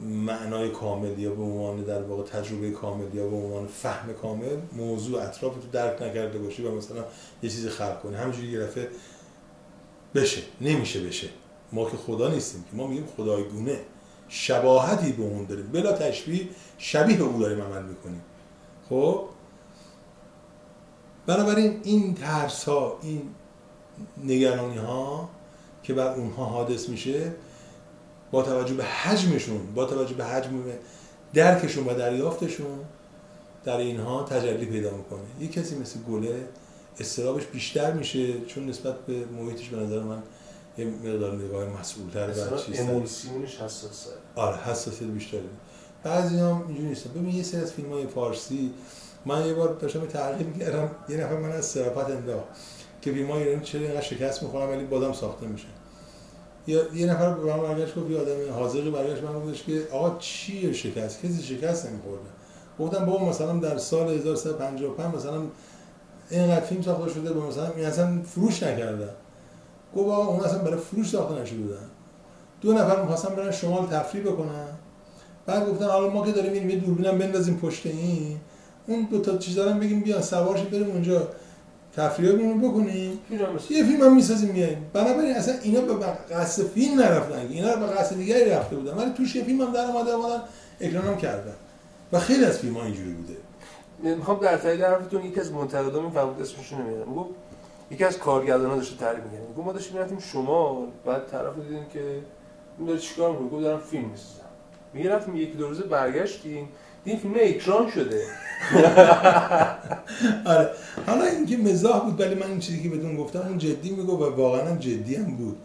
[0.00, 5.22] معنای کامل یا به عنوان در واقع تجربه کامل یا به عنوان فهم کامل موضوع
[5.22, 7.04] اطراف تو درک نکرده باشی و مثلا
[7.42, 8.16] یه چیزی خلق کنی.
[8.16, 8.68] همینجوری یه
[10.14, 10.42] بشه.
[10.60, 11.28] نمیشه بشه.
[11.72, 13.80] ما که خدا نیستیم که ما میگیم خدایگونه.
[14.28, 15.66] شباهتی به اون داریم.
[15.72, 18.22] بلا تشبیه شبیه او داریم عمل می‌کنیم.
[18.88, 19.24] خب؟
[21.26, 23.22] بنابراین این ترس ها این
[24.24, 25.28] نگرانی ها
[25.82, 27.32] که بر اونها حادث میشه
[28.30, 30.62] با توجه به حجمشون با توجه به حجم
[31.34, 32.78] درکشون و دریافتشون
[33.64, 35.20] در اینها تجلی پیدا می‌کنه.
[35.40, 36.46] یه کسی مثل گله
[37.00, 40.22] استرابش بیشتر میشه چون نسبت به محیطش به نظر من
[40.78, 44.10] یه مقدار نگاه مسئولتر و چیزتر امولسیونش حساسه.
[44.34, 45.48] آره حساسیت بیشتری.
[46.04, 47.10] بعضی هم اینجوری نیستن.
[47.10, 48.70] ببین یه سری از فیلم های فارسی
[49.26, 52.46] من یه بار داشتم تحقیق می‌کردم یه نفر من از صرافت انداخت
[53.02, 55.66] که فیلم های ایرانی چرا اینقدر شکست می‌خورن ولی بازم ساخته میشه.
[56.66, 60.18] یه, یه نفر به من برگشت گفت یه آدم حاضقی برگشت من گفتش که آقا
[60.18, 62.28] چیه شکست؟ کسی شکست نمیخورده.
[62.78, 65.42] گفتم بابا مثلا در سال 1355 مثلا
[66.30, 69.10] اینقدر فیلم ساخته شده به مثلا این اصلا فروش نکردن
[69.96, 71.86] گفت آقا اون اصلا برای فروش ساخته نشده بودن.
[72.60, 74.68] دو نفر می‌خواستن برن شمال تفریح بکنن.
[75.46, 78.36] بعد گفتن حالا ما که داریم میریم یه دوربینم بندازیم پشت این.
[78.86, 81.28] اون دو تا چیزا رو بگیم بیان سوارش بریم اونجا
[81.96, 83.18] تفریحمون بکنیم.
[83.70, 85.94] یه فیلم هم می‌سازیم میایم بنابراین اصلا اینا به
[86.34, 87.46] قصد فیلم نرفتن.
[87.50, 88.94] اینا به قصد دیگری رفته بودن.
[88.94, 90.42] ولی توش یه فیلم هم در اومده بودن
[90.80, 91.54] اکران هم کردن.
[92.12, 93.36] و خیلی از فیلم ها اینجوری بوده.
[94.16, 97.30] می‌خوام در تایید حرفتون یکی از منتقدان این فرمود اسمشون نمی‌دونم گفت
[97.90, 99.48] یکی از کارگردانا داشته تعریف می‌کرد.
[99.48, 102.22] میگه ما داشتیم رفتیم شما بعد طرف دیدیم که
[102.78, 104.48] این داره چیکار می‌کنه؟ گفت دارم فیلم می‌سازم.
[104.94, 106.68] میگه یکی دو روزه برگشتیم
[107.04, 108.22] این فیلم اکران شده.
[110.44, 110.70] آره.
[111.06, 114.36] حالا اینکه مزاح بود ولی من این چیزی که بهتون گفتم اون جدی میگو و
[114.36, 115.58] واقعا جدی هم بود.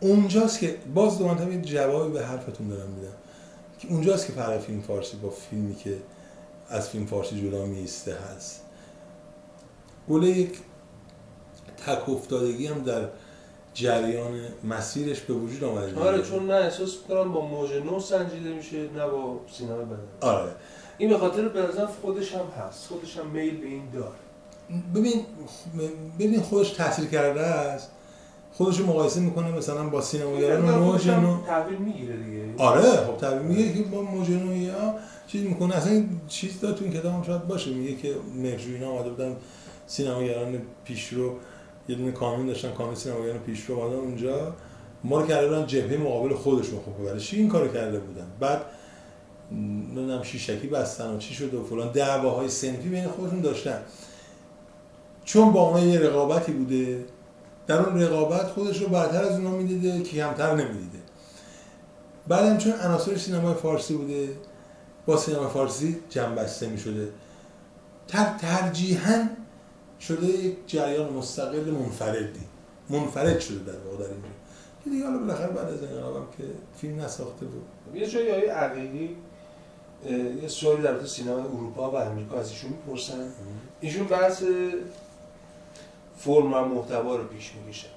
[0.00, 3.14] اونجاست که باز دو یه جوابی به حرفتون دارم میدم.
[3.78, 5.96] که اونجاست که فرق فیلم فارسی با فیلمی که
[6.68, 8.62] از فیلم فارسی جدا میسته هست.
[10.08, 10.58] گله یک
[11.86, 13.02] تک افتادگی هم در
[13.74, 16.00] جریان مسیرش به وجود آمده.
[16.00, 19.98] آره چون نه احساس کنم با موج نو سنجیده میشه نه با سینما بدن.
[20.20, 20.52] آره.
[20.98, 21.66] این به خاطر به
[22.02, 22.88] خودش هم هست.
[22.88, 24.14] خودش هم میل به این داره.
[24.94, 25.22] ببین
[26.18, 27.90] ببین خودش تاثیر کرده است.
[28.52, 31.46] خودش رو مقایسه می‌کنه مثلا با سینماگران موج نو.
[31.46, 32.42] تحویل می‌گیره دیگه.
[32.58, 33.16] آره خب.
[33.16, 34.92] تحویل می‌گیره که با موج نو
[35.26, 35.76] چیز می‌کنه.
[35.76, 37.70] اصلا این چیز داد تو این کتاب هم شاید باشه.
[37.70, 39.36] میگه که اینا آمده بودن
[39.86, 41.36] سینماگران پیشرو
[41.88, 44.54] یه دونه کانون داشتن کانون سینماگران پیشرو اومدن اونجا.
[45.04, 48.62] ما رو کرده بودن جبهه مقابل خودشون خب برای چی این کارو کرده بودن؟ بعد
[49.52, 53.82] نمی‌دونم شیشکی بستن و چی شد و فلان دعواهای سنفی بین خودشون داشتن.
[55.24, 57.04] چون با اونها یه رقابتی بوده
[57.66, 60.98] در اون رقابت خودش رو برتر از اونا می‌دیده که کمتر نمی‌دیده.
[62.28, 64.28] بعدم چون عناصر سینمای فارسی بوده
[65.06, 67.08] با سینما فارسی جنبسته می شده
[68.08, 69.28] تر ترجیحاً
[70.00, 72.40] شده یک جریان مستقل منفردی.
[72.90, 74.28] منفرد شده در واقع در اینجا.
[74.84, 76.44] که دیگه حالا بالاخره بعد از انقلابم که
[76.80, 77.66] فیلم نساخته بود.
[77.94, 79.16] یه جایی های عقیدی
[80.42, 83.32] یه سوالی در تو سینما اروپا و امریکا از ایشون می‌پرسن.
[83.80, 84.42] ایشون بحث
[86.16, 87.88] فرم و محتوا رو پیش می‌کشن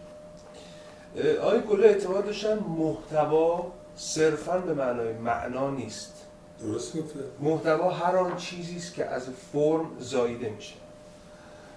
[1.41, 6.13] آقای گله اعتماد داشتن محتوا صرفا به معنای معنا نیست.
[6.59, 7.19] درست گفته.
[7.39, 10.73] محتوا هر آن چیزی است که از فرم زاییده میشه.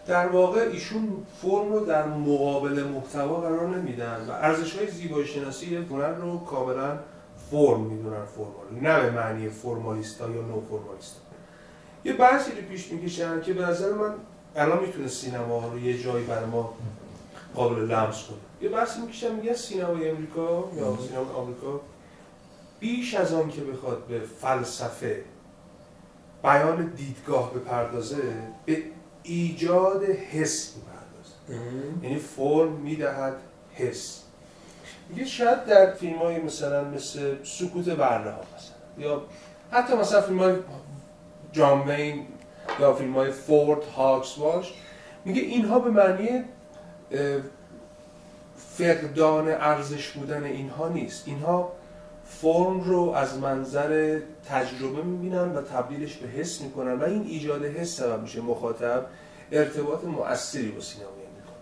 [0.07, 5.77] در واقع ایشون فرم رو در مقابل محتوا قرار نمیدن و ارزش های زیبایی شناسی
[5.77, 6.99] هنر رو کاملا
[7.51, 11.21] فرم می‌دونن فرمال نه به معنی فرمالیستا یا نو فرمالیستا
[12.05, 14.15] یه بحثی رو پیش می‌کشن که به نظر من
[14.57, 16.75] الان می‌تونه سینما رو یه جایی برای ما
[17.55, 18.37] قابل لمس کنه.
[18.61, 21.81] یه بحثی می‌کشن میگن سینمای امریکا یا سینما آمریکا
[22.81, 25.25] بیش از آن که بخواد به فلسفه
[26.43, 28.23] بیان دیدگاه بپردازه
[28.67, 28.83] به
[29.23, 33.37] ایجاد حس می‌پردازه یعنی فرم می‌دهد
[33.75, 34.23] حس.
[35.09, 39.23] میگه شاید در فیلم های مثلا مثل سکوت برنه ها مثلا یا
[39.71, 40.55] حتی مثلا فیلم های
[41.53, 42.27] جان وین
[42.81, 44.75] یا فیلم های فورد هاکس واش
[45.25, 46.45] میگه اینها به معنی
[48.57, 51.29] فقدان ارزش بودن اینها نیست.
[51.29, 51.73] اینها
[52.41, 57.97] فرم رو از منظر تجربه می‌بینن و تبدیلش به حس می‌کنن و این ایجاد حس
[57.97, 59.07] سبب میشه مخاطب
[59.53, 61.57] ارتباط مؤثری با سینما می‌کنه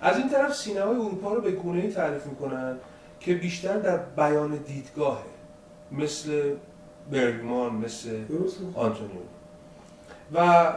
[0.00, 2.76] از این طرف سینمای اروپا رو به گونه ای تعریف می‌کنن
[3.20, 5.24] که بیشتر در بیان دیدگاهه
[5.92, 6.54] مثل
[7.12, 8.20] برگمان مثل
[8.74, 9.20] آنتونیو.
[10.34, 10.72] و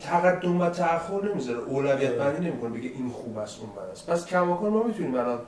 [0.00, 4.06] تقدم و تأخر نمی‌ذاره اولویت بندی نمی‌کنه بگه این خوب است اون بد است.
[4.06, 5.38] پس کماکان ما می‌تونیم الان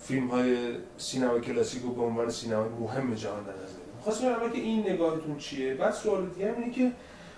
[0.00, 0.56] فیلم های
[0.98, 5.38] سینما کلاسیک رو به عنوان سینما مهم جهان در نظر بگیریم خواستم که این نگاهتون
[5.38, 6.92] چیه؟ بعد سوال دیگه اینه که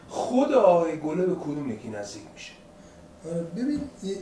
[0.09, 2.53] خود آقای گله به کدوم یکی نزدیک میشه؟
[3.57, 3.81] ببین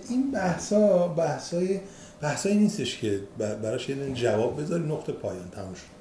[0.09, 1.81] این بحثا بحثای
[2.23, 5.99] بحثایی نیستش که براش یه جواب بذاری نقطه پایان تموم شد.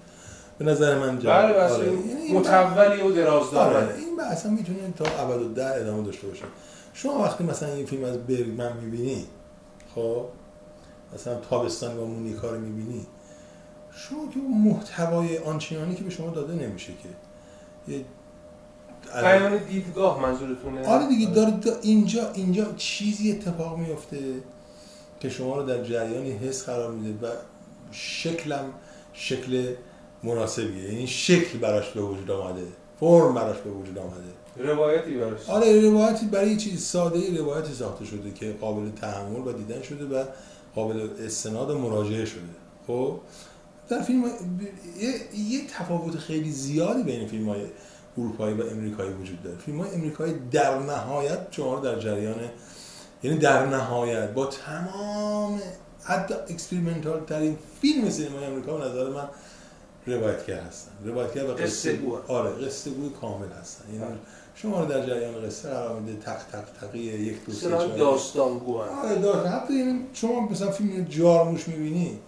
[0.58, 1.92] به نظر من جواب بله آره.
[2.34, 3.96] متولی و درازدار آره.
[3.96, 6.44] این بحث هم می‌تونه تا ابد و ده ادامه داشته باشه.
[6.94, 9.26] شما وقتی مثلا این فیلم از برگمن می‌بینی
[9.96, 10.26] خب
[11.14, 13.06] مثلا تابستان با مونیکا رو می‌بینی
[13.92, 17.10] شما که محتوای آنچنانی که به شما داده نمیشه که.
[17.94, 18.06] یه
[19.22, 24.18] بیان دیدگاه منظورتونه؟ آره دیگه داره اینجا اینجا چیزی اتفاق میفته
[25.20, 27.32] که شما رو در جریانی حس قرار میده و
[27.92, 28.66] شکلم
[29.14, 29.74] شکل
[30.24, 30.94] مناسبیه.
[30.94, 32.64] یعنی شکل براش به وجود آمده
[33.00, 34.72] فرم براش به وجود آمده.
[34.74, 35.50] روایتی براش.
[35.50, 40.06] آره روایتی برای چیز ساده ای روایتی ساخته شده که قابل تحمل و دیدن شده
[40.06, 40.24] و
[40.78, 42.42] قابل استناد و مراجعه شده.
[42.88, 43.20] خب
[43.90, 47.62] در فیلم یه, یه تفاوت خیلی زیادی بین فیلم های
[48.18, 49.58] اروپایی و امریکایی وجود داره.
[49.58, 52.36] فیلم های امریکایی در نهایت شما رو در جریان
[53.24, 55.62] یعنی در نهایت با تمام
[56.04, 59.28] حتی experimental ترین فیلم سینمای امریکا به نظر من
[60.08, 60.92] روایتگر هستن.
[61.06, 63.94] روایتگر و قصه آره قصه کامل هستن.
[63.94, 64.18] یعنی بله.
[64.62, 68.78] شما رو در جریان قصه قرار میده تق تق تقی یک دو سه داستان گو
[68.78, 69.48] آره داستان.
[69.48, 72.20] حتی یعنی شما مثلا فیلم جارموش می‌بینی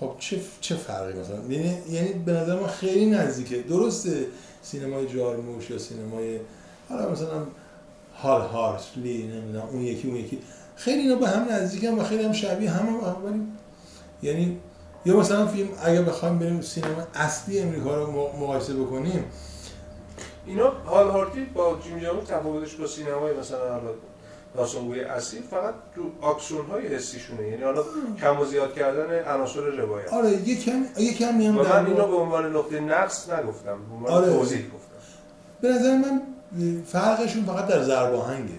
[0.00, 3.62] خب چه چه فرقی مثلا؟ یعنی یعنی به نظر من خیلی نزدیکه.
[3.62, 4.26] درسته
[4.62, 6.40] سینمای جارموش یا سینمای
[6.88, 7.46] حالا مثلا
[8.22, 10.38] هال هارتلی نمی‌دونم اون یکی اون یکی.
[10.76, 13.40] خیلی اینا به هم نزدیکن و خیلی هم شبیه هم, هم ولی
[14.22, 14.58] یعنی
[15.04, 19.24] یا مثلا فیلم اگه بخوایم بریم سینما اصلی امریکا رو مقایسه بکنیم
[20.46, 23.90] اینا هال هارتی با جیم جامو تفاوتش با سینمای مثلا حالا
[24.56, 27.48] داستانگوی اصلی فقط تو اکسیون های حسیشونه.
[27.48, 27.84] یعنی حالا
[28.20, 30.12] کم و زیاد کردن عناصر روایت.
[30.12, 34.32] آره یکم یکم میام من اینو به عنوان نقطه نقص نگفتم به عنوان آره.
[34.32, 34.96] توضیح گفتم.
[35.60, 36.22] به نظر من
[36.86, 38.58] فرقشون فقط در ضرب آهنگه.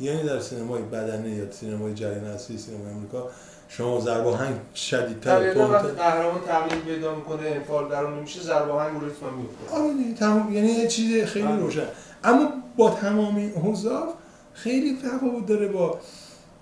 [0.00, 3.28] یعنی در سینمای بدنه یا سینمای جریان اصلی سینمای آمریکا
[3.76, 9.02] شما ضرب آهنگ شدیدتر طبیعتا وقتی قهرمان تغییر پیدا می‌کنه انفعال درون میشه ضرب آهنگ
[9.04, 9.76] ریتم میفته.
[9.76, 11.56] آره دیگه تمام یعنی یه چیز خیلی آره.
[11.56, 11.86] روشن.
[12.24, 14.14] اما با تمام این اوضاع
[14.54, 15.98] خیلی تفاوت داره با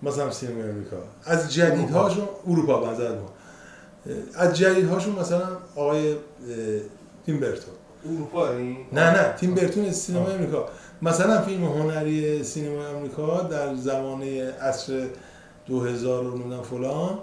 [0.03, 0.97] مثلا سینمای آمریکا.
[1.25, 2.81] از جدیدهاشون اروپا.
[2.81, 3.29] بنظر ما.
[4.35, 5.47] از جدیدهاشون مثلا
[5.77, 6.17] آقای
[7.27, 7.75] تیم برتون.
[8.07, 10.69] اروپا این نه نه تیم برتون از سینمای آمریکا.
[11.03, 15.07] مثلا فیلم هنری سینمای آمریکا در زمانه عصر
[15.71, 17.19] 2000 و نمی‌دونم فلان.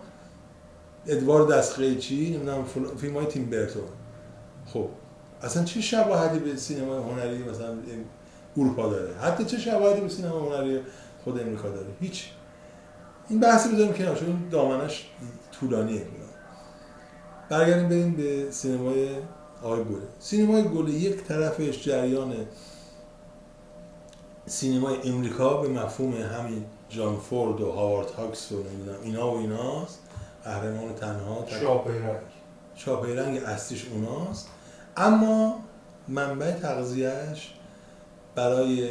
[1.07, 2.95] ادوار دستقیچی نمی‌دونم فلان.
[2.95, 3.83] فیلم های تیم برتون
[4.65, 4.89] خب.
[5.41, 7.77] اصلا چه شباهتی به سینما هنری مثلا
[8.57, 10.79] اروپا داره؟ حتی چه شباهتی به سینما هنری
[11.23, 12.29] خود امریکا داره؟ هیچ.
[13.29, 14.15] این بحثی بذاریم کنار.
[14.15, 15.10] چون دامنش
[15.60, 16.01] طولانیه.
[17.49, 19.10] برگردیم بریم به سینمای
[19.63, 22.33] آقای گله سینمای گله یک طرفش جریان
[24.45, 30.00] سینمای امریکا به مفهوم همین جان فورد و هاوارد هاکس و نمی‌دونم اینا و ایناست.
[30.43, 32.21] قهرمان تنها شاپی رنگ
[32.76, 34.47] چاپه رنگ اصلیش اوناست.
[34.97, 35.60] اما
[36.08, 37.54] منبع تغذیهش
[38.36, 38.89] برای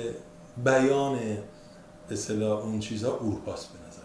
[0.64, 1.18] بیان
[2.08, 4.02] به اون چیزها اروپاست به نظر.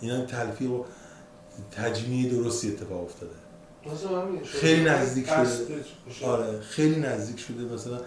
[0.00, 0.84] اینا تلفیق و
[1.76, 3.32] تجمیع درستی اتفاق افتاده.
[4.44, 5.84] خیلی نزدیک شده.
[6.24, 7.74] آره خیلی نزدیک شده.
[7.74, 8.00] مثلا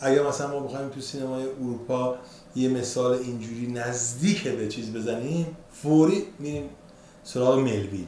[0.00, 2.18] اگر مثلا ما بخوایم تو سینمای اروپا
[2.56, 6.70] یه مثال اینجوری نزدیک به چیز بزنیم فوری میریم
[7.24, 8.06] سراغ ملویل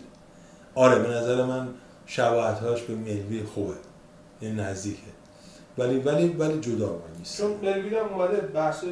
[0.75, 1.69] آره به نظر من
[2.07, 3.75] شباهتهاش به ملویل خوبه.
[4.43, 5.03] یعنی نزدیکه.
[5.79, 7.39] ولی ولی ولی جدا وای نیست.
[7.39, 8.85] چون ملویل هم اومده بحث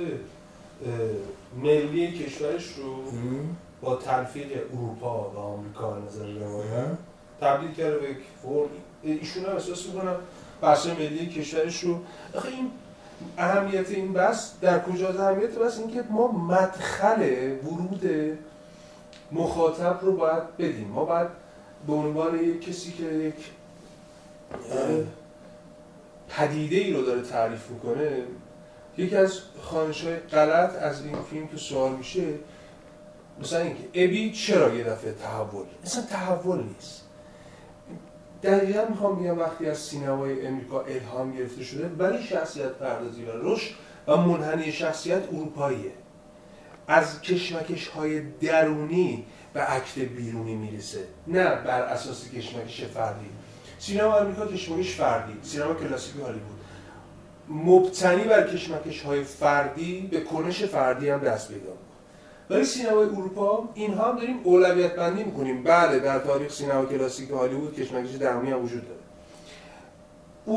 [1.63, 3.03] ملی کشورش رو.
[3.81, 6.87] با تلفیق اروپا و آمریکا نظر روایت
[7.41, 8.69] تبدیل کرده به یک فرم.
[9.03, 10.17] ایشون هم احساس می‌کنم
[10.63, 12.01] بحث ملی کشورش رو
[12.35, 12.71] آخه این
[13.39, 17.23] اهمیت این بحث در کجاست اهمیت بحث اینکه ما مدخل
[17.65, 18.11] ورود
[19.33, 20.87] مخاطب رو باید بدیم.
[20.87, 21.29] ما باید
[21.87, 23.35] به عنوان یک کسی که یک
[26.29, 28.23] پدیده ای رو داره تعریف می‌کنه
[28.99, 32.25] یکی از خانش های غلط از این فیلم که سوال میشه
[33.41, 37.03] مثلا اینکه ابی چرا یه دفعه تحول؟ مثلا تحول نیست.
[38.43, 43.71] دقیقا می‌خوام بگم وقتی از سینمای امریکا الهام گرفته شده ولی شخصیت پردازی و رشد
[44.07, 45.93] و منحنی شخصیت اروپاییه.
[46.89, 53.27] از کشمکش های درونی به اکت بیرونی می‌رسه نه بر اساس کشمکش فردی.
[53.79, 56.61] سینما امریکا کشمکش فردی سینما کلاسیک هالیوود.
[57.49, 61.73] مبتنی بر کشمکش های فردی به کنش فردی هم دست پیدا
[62.51, 65.65] ولی سینمای اروپا اینها هم داریم اولویت بندی می‌کنیم.
[65.65, 69.01] بله در تاریخ سینما کلاسیک هالیوود کشمکش درونی هم وجود داره.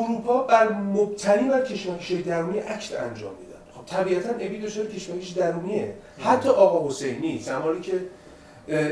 [0.01, 3.59] اروپا بر مبتنی بر کشمکش درونی اکت انجام میدن.
[3.75, 7.99] خب طبیعتا ابی دچار کشمکش درونیه؟ حتی آقا حسینی زمانی که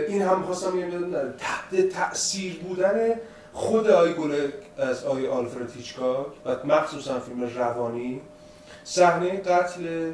[0.08, 3.16] این هم خواستم یادم نره، تحت تاثیر بودن
[3.54, 8.22] خود آی گل از آی آلفرد هیچکاک و مخصوصا فیلم روانی
[8.84, 10.12] صحنه قتل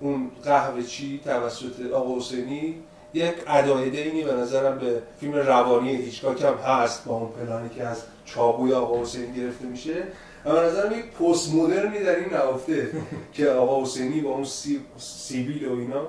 [0.00, 2.82] اون قهوه چی توسط آقا حسینی
[3.14, 7.84] یک ادای دینی به نظرم به فیلم روانی هیچکاک هم هست با اون پلانی که
[7.84, 10.02] از چاقوی آقا حسینی گرفته میشه.
[10.44, 12.90] و به نظرم یک پست مدرنی در این نهفته
[13.34, 14.80] که آقا حسینی با اون سی...
[14.98, 16.06] سیبیل و اینا.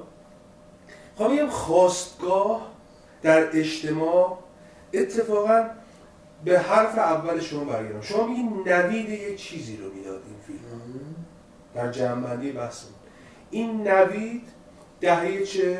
[1.17, 2.71] خواهم میگم خواستگاه
[3.21, 4.37] در اجتماع
[4.93, 5.69] اتفاقا
[6.45, 8.01] به حرف اول شما برگردم.
[8.01, 10.59] شما میگین نوید یک چیزی رو می‌داد این فیلم.
[11.75, 12.94] در جنبندی بحثمون
[13.51, 14.41] این نوید
[15.01, 15.79] دهه چه؟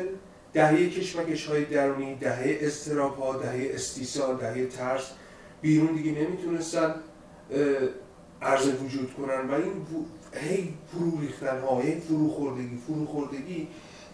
[0.52, 5.10] دهه کشمکش های درونی دهه استراب ها دهه استیصال دهه ترس.
[5.60, 6.94] بیرون دیگه نمی‌تونستن
[8.42, 9.72] عرض وجود کنن و این
[10.32, 13.68] هی فرو ریختن ها هی فرو خوردگی فرو خوردگی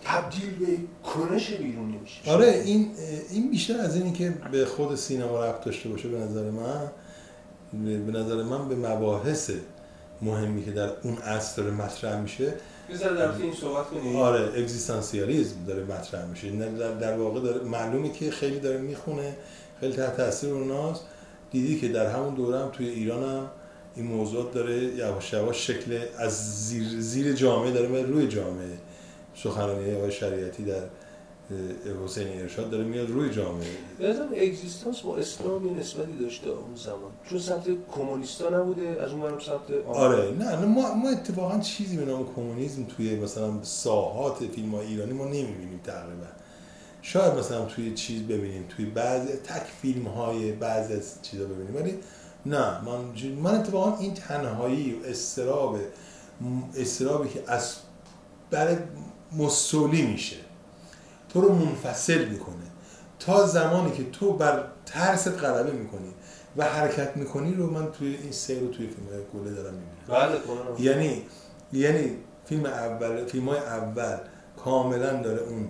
[0.04, 0.66] تبدیل به
[1.04, 2.90] کنش بیرونی میشه آره این
[3.30, 6.90] این بیشتر از اینی که به خود سینما ربط داشته باشه به نظر من
[7.72, 9.50] به نظر من به مباحث
[10.22, 12.54] مهمی که در اون عصر مطرح میشه
[12.92, 13.86] بذار در این صحبت
[14.16, 16.50] آره اگزیستانسیالیسم داره مطرح میشه.
[16.50, 19.36] در, در واقع داره معلومه که خیلی داره می‌خونه
[19.80, 21.04] خیلی تحت تاثیر اوناست.
[21.50, 23.50] دیدی که در همون دوره هم توی ایران هم
[23.96, 28.78] این موضوعات داره یواش یواش شکل از زیر, زیر جامعه داره روی جامعه
[29.34, 30.82] سخنرانی آقای شریعتی در
[32.04, 33.66] حسین ارشاد داره میاد روی جامعه.
[34.00, 37.10] لازم اگزیستانس با اسلامی نسبتی داشته اون زمان.
[37.30, 37.64] چون سمت
[37.94, 43.16] کمونیستا نبوده از اون سمت آره نه ما ما اتفاقا چیزی به نام کمونیسم توی
[43.16, 46.26] مثلا ساحات فیلم ایرانی ما نمی‌بینیم تقریبا.
[47.02, 51.76] شاید مثلا توی چیز ببینیم توی بعضی تک فیلم های بعضی از چیزا ببینیم.
[51.76, 51.94] ولی
[52.46, 55.78] نه من من اتفاقا این تنهایی و استراب
[56.76, 57.76] استرابی که از
[58.50, 58.76] برای
[59.38, 60.36] مسولی میشه.
[61.32, 62.54] تو رو منفصل می‌کنه.
[63.18, 66.14] تا زمانی که تو بر ترست غلبه می‌کنی
[66.56, 70.40] و حرکت می‌کنی رو من توی این سیر رو توی فیلم گله دارم می‌بینم.
[70.76, 71.22] بله یعنی
[71.72, 74.16] یعنی فیلم اول فیلم های اول
[74.64, 75.68] کاملا داره اون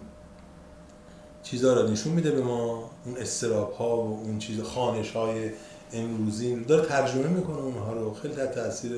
[1.43, 5.51] چیزها رو نشون میده به ما اون استراب ها و اون چیز خانش های
[5.93, 6.65] امروزی.
[6.65, 8.15] داره ترجمه می‌کنه اونها رو.
[8.15, 8.93] خیلی تحت تاثیر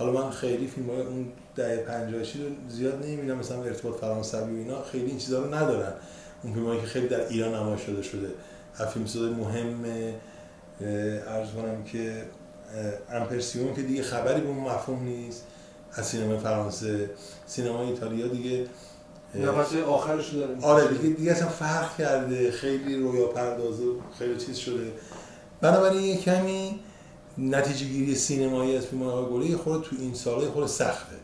[0.00, 1.26] حالا من خیلی فیلم های اون
[1.56, 2.24] دهه 50 رو
[2.68, 5.92] زیاد نمی‌بینم مثلا ارتباط فرانسوی و اینا خیلی این چیزا رو ندارن.
[6.42, 8.02] اون فیلمایی که خیلی در ایران نمایش شده.
[8.02, 8.28] شده
[8.92, 9.84] فیلم سازای مهم
[11.28, 12.24] ارز کنم که
[13.10, 15.44] امپرسیون که دیگه خبری به اون مفهوم نیست.
[15.92, 17.10] از سینما فرانسه.
[17.46, 18.66] سینما ایتالیا دیگه
[19.34, 20.56] نفس آخرش داره.
[20.62, 22.50] آره دیگه دیگه اصلا فرق کرده.
[22.50, 23.84] خیلی رویا پردازه
[24.18, 24.92] خیلی چیز شده.
[25.60, 26.80] بنابراین یه کمی
[27.40, 31.16] نتیجه گیری سینمایی از فیلم آقای گله خود تو این سالهای خود سخته.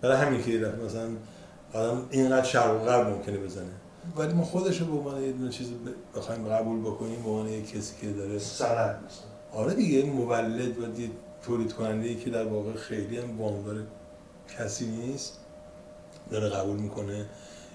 [0.00, 1.08] برای همین که مثلا
[1.72, 3.70] آدم اینقدر شرق و غرب ممکنه بزنه.
[4.16, 5.68] ولی ما خودش رو به عنوان یه دونه چیز
[6.16, 9.10] بخوایم قبول بکنیم به عنوان کسی که داره سند
[9.52, 10.86] آره دیگه مولد و
[11.42, 13.76] تولید کننده ای که در واقع خیلی هم وامدار
[14.58, 15.38] کسی نیست
[16.30, 17.26] داره قبول می‌کنه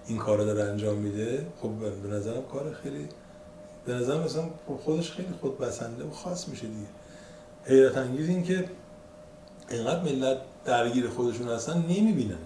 [0.07, 1.47] این کار داره انجام میده.
[1.61, 1.69] خب
[2.03, 3.07] به نظرم کار خیلی
[3.85, 4.43] به نظرم مثلا
[4.85, 6.87] خودش خیلی خود بسنده و خاص میشه دیگه.
[7.65, 8.65] حیرت انگیز این که
[9.69, 12.37] اینقدر ملت درگیر خودشون هستن نمی‌بینن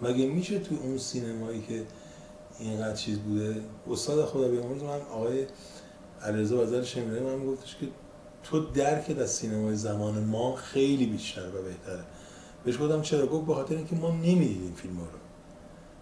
[0.00, 1.82] اینا مگه میشه تو اون سینمایی که
[2.58, 3.56] اینقدر چیز بوده؟
[3.90, 5.46] استاد خدا بیامرز من آقای
[6.22, 7.86] علیرضا وزیر شمیره من گفتش که
[8.42, 12.04] تو درکت از سینمای زمان ما خیلی بیشتر و بهتره.
[12.64, 15.06] بهش گفتم چرا؟ گفت به خاطر اینکه ما نمی‌دیدیم فیلم رو.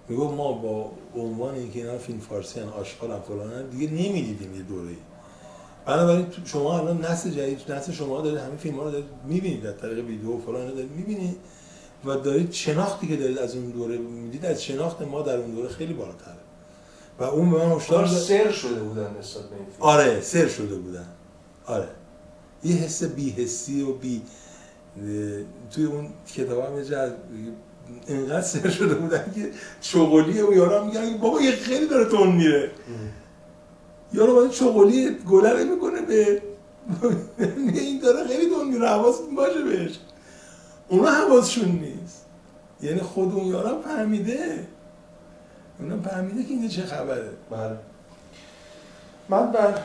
[0.09, 4.93] می‌گفت ما با عنوان اینکه اینا فیلم فارسی ان آشغال فلان دیگه نمی‌دیدیم یه دوره
[5.87, 9.73] بنابراین شما الان نسل جدید نسل شما دارید همین فیلم ها رو دارید می‌بینید در
[9.73, 11.37] طریق ویدیو و فلان دارید می‌بینید
[12.05, 15.69] و دارید شناختی که دارید از اون دوره می‌دید از شناخت ما در اون دوره
[15.69, 16.35] خیلی بالاتره.
[17.19, 19.77] و اون به من هشدار سر شده بودن نسبت به این فیلم.
[19.81, 21.07] آره سر شده بودن.
[21.67, 21.89] آره.
[22.65, 24.23] یه حس بی حسی و بی
[25.71, 26.73] توی اون کتاب هم
[28.09, 32.71] اینقدر سر شده بودن که چغلی و یارا میگن بابا یه خیلی داره تون میره.
[34.15, 36.43] یارو باید چغلی گلره می‌کنه به
[37.75, 39.99] این داره خیلی تون میره حواستون باشه بهش.
[40.89, 42.27] اونا حواسشون نیست.
[42.83, 44.67] یعنی خود اون یارم فهمیده.
[45.81, 47.31] اونا فهمیده که اینه چه خبره.
[47.51, 47.77] بله.
[49.29, 49.79] من بر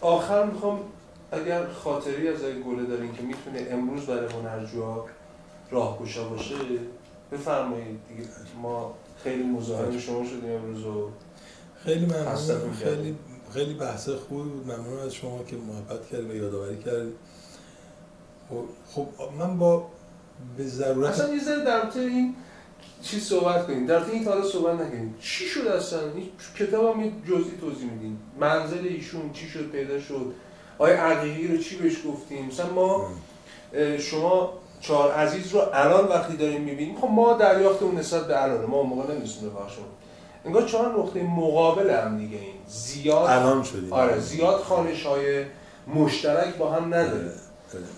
[0.00, 0.80] آخر می‌خوام
[1.32, 5.06] اگر خاطری از این گله دارین که می‌تونه امروز برای هنرجوها
[5.70, 6.54] راهگشا باشه
[7.32, 8.28] بفرمایید دیگه.
[8.62, 8.94] ما
[9.24, 11.10] خیلی مزاحم شما شدیم امروز و
[11.84, 12.72] خیلی ممنون.
[12.72, 13.16] خیلی
[13.54, 14.66] خیلی بحث خوبی بود.
[14.66, 17.14] ممنون از شما که محبت کردید و یادآوری کردید
[18.94, 19.06] خب،,
[19.38, 19.86] من با
[20.56, 22.34] به ضرورت اصلا یه ذره در این
[23.02, 23.86] چی صحبت کنیم.
[23.86, 25.14] در این تا صحبت نکنیم.
[25.20, 26.28] چی شد اصلا؟ این
[26.58, 30.32] کتاب هم جزئی توضیح میدیم منزل ایشون چی شد پیدا شد؟
[30.78, 33.10] آیا عقیقی رو چی بهش گفتیم؟ مثلا ما
[33.98, 38.64] شما چهار عزیز رو الان وقتی داریم می‌بینیم خب ما دریافتمون نسبت به الان.
[38.64, 39.84] ما موقع نمیستیم ببخشون
[40.44, 42.54] انگار چهار نقطه مقابل هم دیگه این.
[42.68, 43.92] زیاد الان شدیم.
[43.92, 45.44] آره زیاد خانش های
[45.94, 47.32] مشترک با هم نداره.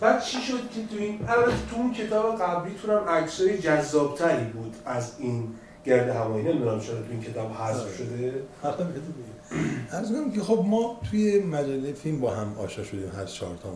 [0.01, 4.77] بعد چی شد که تو این البته تو اون کتاب قبلیتون هم عکسای جذابتری بود
[4.87, 5.49] از این
[5.85, 6.45] گرد هوایی.
[6.45, 7.97] نمی‌دونم چرا تو این کتاب حذف آره.
[7.97, 8.43] شده.
[9.93, 13.69] عرض کنم که خب ما توی مجله فیلم با هم آشنا شدیم هر چهار تا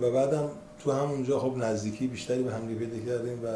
[0.00, 0.48] و بعدم
[0.84, 3.48] تو همونجا خب نزدیکی بیشتری به هم پیدا کردیم و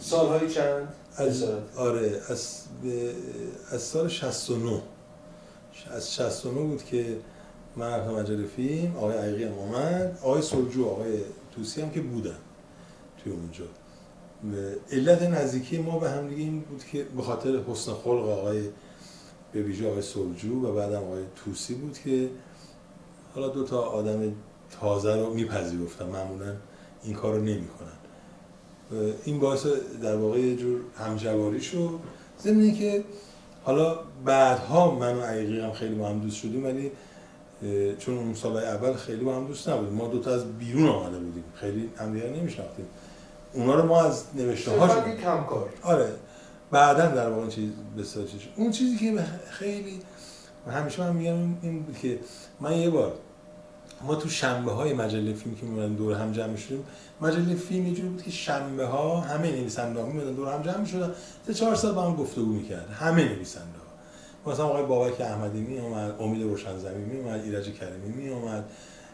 [0.00, 1.44] سالهای چند؟ از
[1.76, 2.62] آره از,
[3.70, 4.82] از سال 69
[5.90, 7.18] از 69 بود که
[7.76, 11.18] من رفتم مجله فیلم آقای عقیقی هم آمد آقای سلجو آقای
[11.54, 12.36] توسی هم که بودن
[13.24, 13.64] توی اونجا.
[14.92, 18.68] علت نزدیکی ما به هم دیگه این بود که به خاطر حسن خلق آقای
[19.52, 22.30] به ویژه آقای سلجو و بعدم آقای توسی بود که
[23.34, 24.32] حالا دو تا آدم
[24.80, 26.56] تازه رو میپذیرفتن معمولا
[27.02, 28.01] این کار رو نمی‌کنن.
[29.24, 29.66] این باعث
[30.02, 31.90] در واقع یه جور همجواری شد.
[32.42, 33.04] ضمن که
[33.64, 36.90] حالا بعدها من و عقیقی هم خیلی با هم دوست شدیم ولی
[37.98, 39.94] چون اون سال اول خیلی با هم دوست نبودیم.
[39.94, 41.44] ما دوتا از بیرون آمده بودیم.
[41.54, 42.86] خیلی همدیگر نمیشناختیم.
[43.52, 44.90] اونا رو ما از نوشته هاش
[45.22, 45.68] کمکار.
[45.82, 46.08] آره.
[46.70, 50.00] بعدا در واقع چیز بسیار چیز اون چیزی که خیلی
[50.70, 52.18] همیشه من میگم این بود که
[52.60, 53.12] من یه بار
[54.06, 56.84] ما تو شنبه های مجله فیلم که میمونن دور هم جمع شدیم
[57.20, 61.10] مجله فیلم یه بود که شنبه ها همه نویسنده ها میمونن دور هم جمع شدن
[61.46, 65.78] سه چهار ساعت با هم گفتگو می‌کرد همه نویسنده ها مثلا آقای بابک احمدی می
[65.78, 68.64] اومد امید روشنزمی می اومد ایرج کریمی می اومد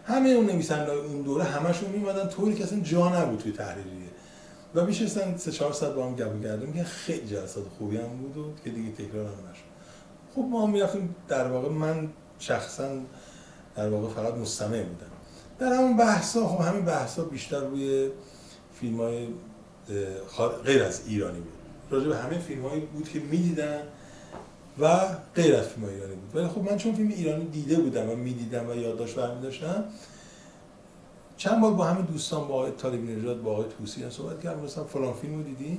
[0.05, 4.09] همه اون نویسنده اون دوره همشون می اومدن طوری که اصلا جا نبود توی تحریریه.
[4.75, 8.37] و میشستن سه چهار ساعت با هم گپ کردیم که خیلی جلسات خوبی هم بود
[8.37, 9.69] و که دیگه تکرار هم نشد.
[10.35, 12.09] خب ما می‌رفتیم در واقع من
[12.39, 12.89] شخصا
[13.79, 15.11] در واقع فقط مستمع بودم
[15.59, 18.11] در همون بحثا خب همین بحثا بیشتر روی
[18.81, 19.29] فیلم های
[20.65, 21.53] غیر از ایرانی بود.
[21.91, 23.83] راجع به همه فیلم هایی بود که می‌دیدن
[24.79, 24.99] و
[25.35, 26.37] غیر از فیلم های ایرانی بود.
[26.37, 29.85] ولی خب من چون فیلم ایرانی دیده بودم و می‌دیدم و یادداشت برمی داشتم
[31.37, 34.61] چند بار با همین دوستان با آقای طالبی نژاد با آقای توسی صحبت کردم.
[34.61, 35.79] مثلا فلان فیلم رو دیدی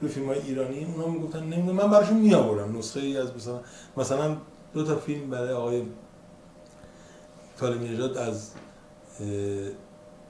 [0.00, 3.60] رو فیلم های ایرانی؟ اونا می‌گفتن نمی‌دونم من براشون میآورم نسخه ای از مثلا
[3.96, 4.36] مثلا
[4.74, 5.82] دو تا فیلم برای آقای
[7.60, 8.50] طالبی نژاد از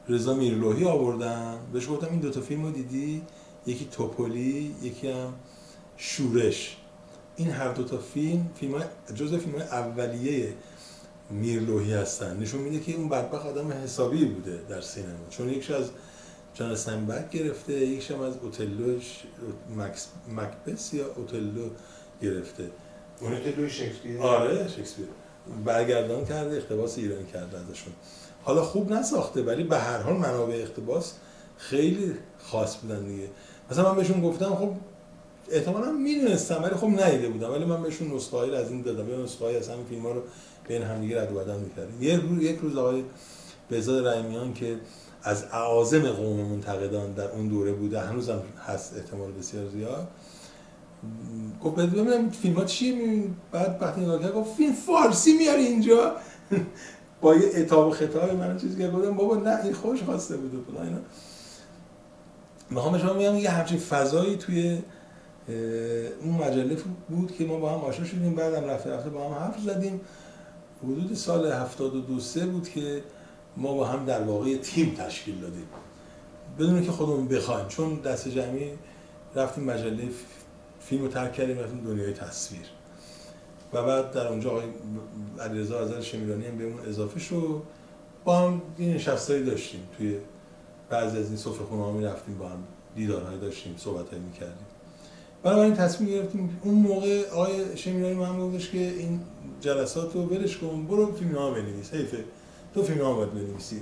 [0.08, 3.22] رضا میرلوهی آوردم بهش گفتم این دو تا فیلم رو دیدی؟
[3.66, 5.32] یکی توپولی یکی هم
[5.96, 6.76] شورش.
[7.36, 10.54] این هر دو تا فیلم فیلم های جزء فیلم های اولیه
[11.30, 12.36] میرلوهی هستن.
[12.36, 15.28] نشون میده که اون بدبخت آدم حسابی بوده در سینما.
[15.30, 15.90] چون یکش از
[16.54, 18.98] جان سنبک گرفته یکش هم از اوتلو
[20.28, 21.70] مکبس یا اوتلو
[22.22, 22.70] گرفته.
[23.20, 25.06] اون اوتلو شکسپیر؟ آره شکسپیر.
[25.64, 27.92] برگردان کرده اقتباس ایرانی کرده ازشون.
[28.42, 31.12] حالا خوب نساخته ولی به هر حال منابع اقتباس
[31.56, 33.28] خیلی خاص بودن دیگه.
[33.70, 34.72] مثلا من بهشون گفتم خب
[35.50, 37.52] احتمالا می‌دونستم ولی خب ندیده بودم.
[37.52, 39.10] ولی من بهشون نسخه از این دادم.
[39.10, 40.22] یا نسخه از همین فیلم ها رو
[40.68, 43.04] بین همدیگه رد و بدل می‌کردیم روز یک روز آقای
[43.68, 44.76] بهزاد رحیمیان که
[45.22, 50.08] از اعاظم قوم منتقدان در اون دوره بوده هنوزم هست احتمال بسیار زیاد.
[51.64, 56.16] گفت ببینم فیلم ها چیه؟ بعد وقتی نگاه کرد فیلم فارسی میاری اینجا؟
[57.20, 60.54] با یه اتاب و خطاب من چیزی که گفتم بابا نه این خوش خواسته بود
[60.54, 60.98] و اینا.
[62.70, 64.78] می‌خوام شما میگم یه همچین فضایی توی
[66.22, 66.76] اون مجله
[67.08, 68.34] بود که ما با هم آشنا شدیم.
[68.34, 70.00] بعدم رفته رفته با هم حرف زدیم.
[70.84, 73.02] حدود سال 72 سه بود که
[73.56, 75.66] ما با هم در واقع تیم تشکیل دادیم.
[76.58, 78.70] بدون که خودمون بخوایم چون دست جمعی
[79.34, 80.08] رفتیم مجله
[80.80, 82.66] فیلم رو ترک کردیم رفتیم دنیای تصویر.
[83.72, 84.64] و بعد در اونجا آقای
[85.40, 87.62] علیرضا ازل شمیرانی هم بهمون اضافه شد.
[88.24, 89.80] با هم این نشستایی داشتیم.
[89.98, 90.16] توی
[90.90, 92.58] بعضی از این صفحه خونه ها رفتیم با هم
[92.96, 94.66] دیدارهایی داشتیم صحبت می کردیم
[95.44, 99.20] این تصمیم گرفتیم اون موقع آقای شمیرانی هم گفتش که این
[99.60, 101.94] جلسات رو ولش کن برو فیلم ها بنویس.
[101.94, 102.24] حیفه.
[102.74, 103.80] تو فیلم ها باید بنویسی.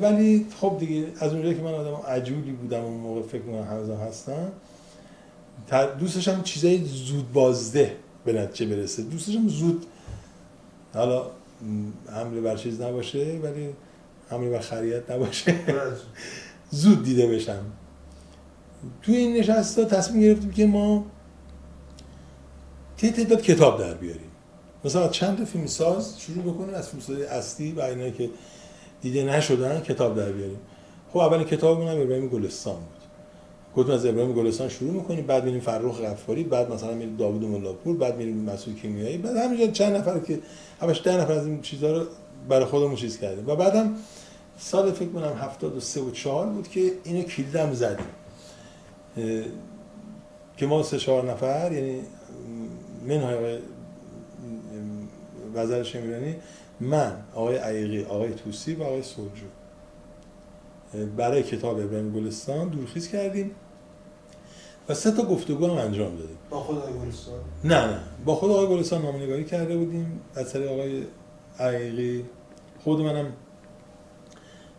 [0.00, 3.90] ولی خب دیگه از اونجایی که من آدم عجولی بودم اون موقع فکر کنم هنوز
[3.90, 4.52] هستم
[5.98, 9.02] دوستش هم چیزای زود بازده به نتیجه برسه.
[9.02, 9.86] دوستش هم زود
[10.94, 11.26] حالا
[12.12, 13.68] حمله بر چیز نباشه ولی
[14.30, 15.54] حمله بر خریت نباشه.
[16.70, 17.64] زود دیده بشم.
[19.02, 21.06] توی این نشست ها تصمیم گرفتیم که ما
[23.02, 24.30] یه تعداد کتاب در بیاریم.
[24.84, 28.30] مثلا چند تا فیلم ساز شروع بکنیم از فیلم اصلی و اینایی که
[29.02, 30.58] دیده نشدن کتاب در بیاریم.
[31.12, 32.74] خب اول کتاب هم ابراهیم گلستان.
[32.74, 32.97] بود
[33.76, 37.96] گفتم از ابراهیم گلستان شروع می‌کنیم بعد میریم فرخ غفاری بعد مثلا میریم داوود ملاپور
[37.96, 40.38] بعد میریم مسعود کیمیایی بعد همینجا چند نفر که
[40.80, 42.06] همش ده نفر از این چیزا رو
[42.48, 43.48] برای خودمون چیز کردیم.
[43.48, 43.94] و بعدم
[44.58, 48.06] سال فکر کنم 73 و 4 بود که اینو کلیدم زدیم.
[50.56, 52.00] که ما سه چهار نفر یعنی
[53.06, 53.58] منهای
[55.54, 56.36] وزیر شمیرانی
[56.80, 59.46] من آقای عیقی آقای توسی و آقای سوجو
[61.16, 63.50] برای کتاب ابراهیم گلستان دورخیز کردیم
[64.88, 66.38] و سه تا گفتگو هم انجام دادیم.
[66.50, 67.34] با خود آقای گلستان؟
[67.64, 68.00] نه نه.
[68.24, 70.20] با خود آقای گلستان نامنگاری کرده بودیم.
[70.34, 71.02] از طریق آقای
[71.60, 72.24] عیقی
[72.84, 73.32] خود منم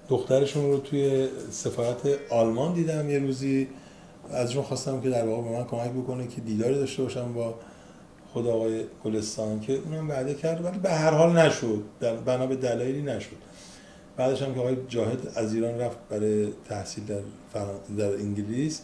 [0.10, 3.68] دخترشون رو توی سفارت آلمان دیدم یه روزی.
[4.32, 7.56] ازشون خواستم که در واقع به من کمک بکنه که دیداری داشته باشم با
[8.34, 11.84] خود آقای گلستان که اونم وعده کرد ولی به هر حال نشد.
[12.26, 13.36] بنا به دلایلی نشد.
[14.20, 17.20] بعدش هم که آقای جاهد از ایران رفت برای تحصیل در
[17.98, 18.82] در انگلیس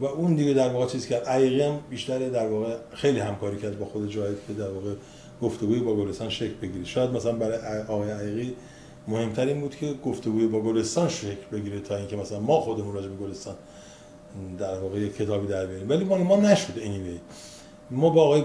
[0.00, 1.28] و اون دیگه در واقع چیز کرد.
[1.28, 4.94] عیقی هم بیشتر در واقع خیلی همکاری کرد با خود جاهد که در واقع
[5.42, 6.84] گفتگوی با گلستان شکل بگیره.
[6.84, 8.54] شاید مثلا برای آقای عیقی
[9.08, 13.08] مهمتر این بود که گفتگوی با گلستان شکل بگیره تا اینکه مثلا ما خودمون راجع
[13.08, 13.54] به گلستان
[14.58, 15.88] در واقع یک کتابی در بیاریم.
[15.88, 17.20] ولی مال ما نشد اینی
[17.90, 18.44] ما با آقای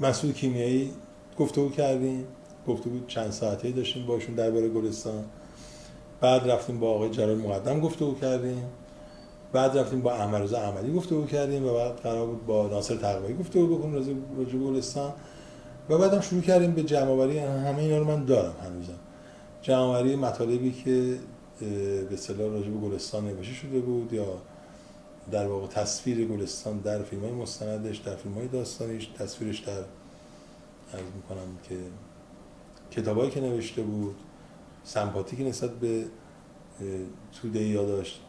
[0.00, 0.90] مسعود کیمیایی
[1.38, 2.24] گفتگو کردیم.
[2.66, 5.24] گفتگو چند ساعته داشتیم باشون درباره گلستان.
[6.20, 8.64] بعد رفتیم با آقای جلال مقدم گفتگو کردیم.
[9.52, 13.36] بعد رفتیم با احمد رضا احمدی گفتگو کردیم و بعد قرار بود با ناصر تقوایی
[13.36, 13.94] گفتگو بکنیم
[14.36, 15.12] راجع به گلستان.
[15.88, 17.38] و بعدم شروع کردیم به جمع آوری.
[17.38, 18.98] همه اینا رو من دارم هنوزم.
[19.62, 21.18] جمع آوری مطالبی که
[21.60, 24.26] به اصطلاح راجع به گلستان نوشته شده بود یا
[25.30, 29.72] در واقع تصویر گلستان در فیلم های مستندش در فیلم های داستانیش تصویرش در
[30.94, 31.76] عرض می‌کنم که
[32.90, 34.16] کتابایی که نوشته بود.
[34.84, 36.04] سمپاتیک نسبت به
[37.42, 38.20] توده یا داشت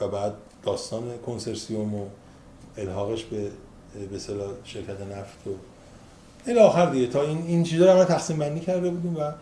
[0.00, 2.06] و بعد داستان کنسرسیوم و
[2.76, 3.50] الحاقش به
[4.10, 4.18] به
[4.64, 5.50] شرکت نفت و
[6.46, 7.06] الی آخر دیگه.
[7.06, 9.32] تا این این چیزا رو تقسیم بندی کرده بودیم و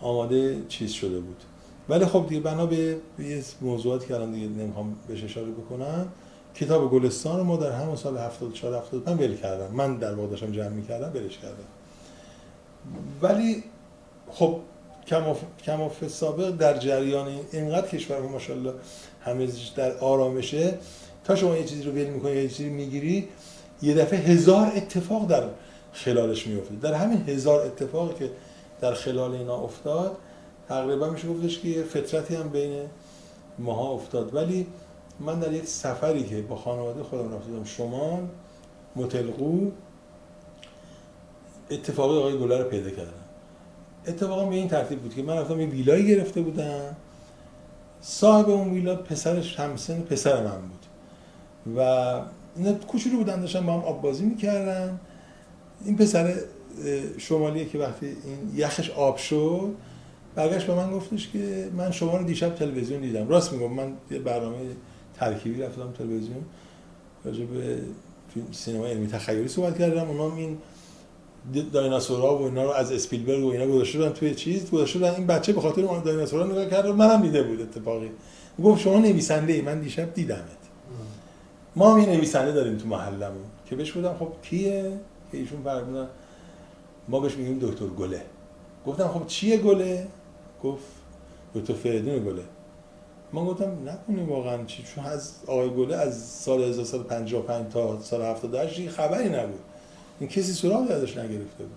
[0.00, 1.42] آماده چیز شده بود.
[1.88, 6.08] ولی خب دیگه بنا به یه موضوعاتی که الان دیگه نمی‌خوام بهش اشاره بکنم
[6.54, 9.74] کتاب گلستان رو ما در همون سال 74 75 ول کردم.
[9.74, 11.64] من در واقع داشتم جمع می‌کردم ولش کردم.
[13.22, 13.64] ولی
[14.30, 14.60] خب
[15.64, 18.72] کماف سابق در جریان این- اینقدر کشور ماشاءالله
[19.20, 20.78] همه چیز در آرامشه.
[21.24, 23.28] تا شما یه چیزی رو ول می‌کنی یه چیزی می‌گیری
[23.82, 25.42] یه دفعه هزار اتفاق در
[25.92, 28.30] خلالش میفته در همین هزار اتفاقی که
[28.80, 30.16] در خلال اینا افتاد
[30.68, 32.72] تقریبا میشه گفتش که یه فطرتی هم بین
[33.58, 34.34] ماها افتاد.
[34.34, 34.66] ولی
[35.20, 38.22] من در یک سفری که با خانواده خودم رفته بودم شمال
[38.96, 39.70] متلقو
[41.70, 43.19] اتفاقی آقای گله رو پیدا کردم.
[44.06, 46.96] اتفاقا به این ترتیب بود که من رفتم یه ویلایی گرفته بودم.
[48.00, 50.86] صاحب اون ویلا پسرش همسن پسر من بود.
[51.76, 51.80] و
[52.56, 55.00] اینا کوچولو بودن داشتن با هم آب بازی می‌کردن.
[55.84, 56.34] این پسر
[57.18, 59.74] شمالیه که وقتی این یخش آب شد
[60.34, 63.28] برگشت به من گفتش که من شما رو دیشب تلویزیون دیدم.
[63.28, 64.56] راست میگم من یه برنامه
[65.14, 66.44] ترکیبی رفتم تلویزیون.
[67.24, 67.78] راجع به
[68.34, 70.10] فیلم سینما علمی تخیلی صحبت کردم.
[70.10, 70.58] اونا این
[71.72, 75.26] دایناسورها و اینا رو از اسپیلبرگ و اینا گذاشته بودن توی چیز گذاشته بودن این
[75.26, 78.10] بچه به خاطر اون دایناسورها نگاه کرد منم دیده بود اتفاقی.
[78.64, 80.60] گفت شما نویسنده ای من دیشب دیدمت.
[81.76, 84.92] ما هم یه نویسنده داریم تو محلمون که بهش بودم خب کیه؟
[85.32, 86.06] که ایشون فرمودن
[87.08, 88.22] ما بهش میگیم دکتر گله.
[88.86, 90.06] گفتم خب چیه گله؟
[90.64, 90.84] گفت
[91.54, 92.42] دکتر فریدون گله.
[93.32, 98.78] من گفتم نکنیم واقعا چی چون از آقای گله از سال 1355 تا سال 78
[98.78, 99.60] هیچ خبری نبود.
[100.20, 101.76] این کسی سراغی ازش نگرفته بود.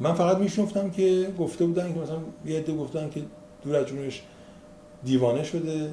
[0.00, 3.22] من فقط میشنفتم که گفته بودن که مثلا یه عده گفتن که
[3.64, 4.22] دور از جونش
[5.04, 5.90] دیوانه شده.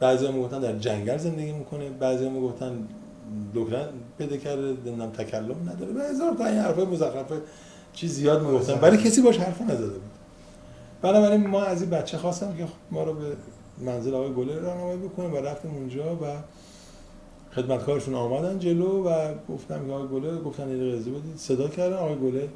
[0.00, 1.90] بعضی هم گفتن در جنگل زندگی می‌کنه.
[1.90, 2.72] بعضی هم گفتن
[3.54, 3.88] دکتر
[4.18, 5.92] پیدا کرده نمی‌دونم تکلم نداره.
[5.92, 7.32] و هزار تا این حرفای مزخرف
[7.92, 8.78] چیز زیاد می‌گفتن.
[8.80, 10.10] ولی کسی باش حرف نزده بود.
[11.02, 13.36] بنابراین ما از این بچه خواستم که ما رو به
[13.78, 16.18] منزل آقای گله راهنمایی بکنه و رفتیم اونجا و
[17.54, 21.36] خدمتکارشون آمدن جلو و گفتم که آقای گله گفتن یه اجازه بدید.
[21.36, 21.96] صدا کردن.
[21.96, 22.48] آقای گله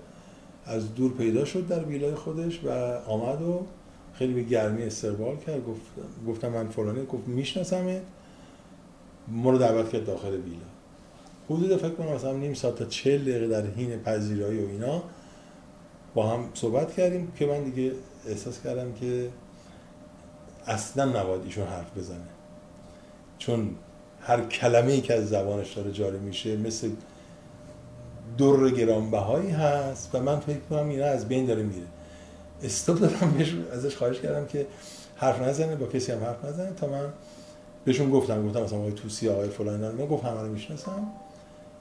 [0.67, 2.69] از دور پیدا شد در ویلای خودش و
[3.07, 3.67] آمد و
[4.15, 5.67] خیلی به گرمی استقبال کرد.
[5.67, 5.81] گفت
[6.29, 7.07] گفتم من فلانی.
[7.07, 8.03] گفت میشناسمت؟
[9.29, 10.75] ما رو دعوت کرد داخل ویلا.
[11.51, 15.03] حدود فکر کنم مثلا نیم ساعت تا 40 دقیقه در حین پذیرایی و اینا
[16.15, 17.93] با هم صحبت کردیم که من دیگه
[18.27, 19.29] احساس کردم که
[20.67, 22.29] اصلا نباید ایشون حرف بزنه.
[23.39, 23.71] چون
[24.27, 26.91] هر کلمه ای که از زبانش داره جاری میشه مثل
[28.39, 31.87] در گرانبهایی هست و من فکر کنم اینا از بین داره میره.
[32.63, 34.67] استوب دادم بهش ازش خواهش کردم که
[35.17, 36.73] حرف نزنه با کسی هم حرف نزنه.
[36.73, 37.13] تا من
[37.85, 41.07] بهشون گفتم گفتم مثلا آقای توسی آقای فلان من گفت همه می‌شناسم.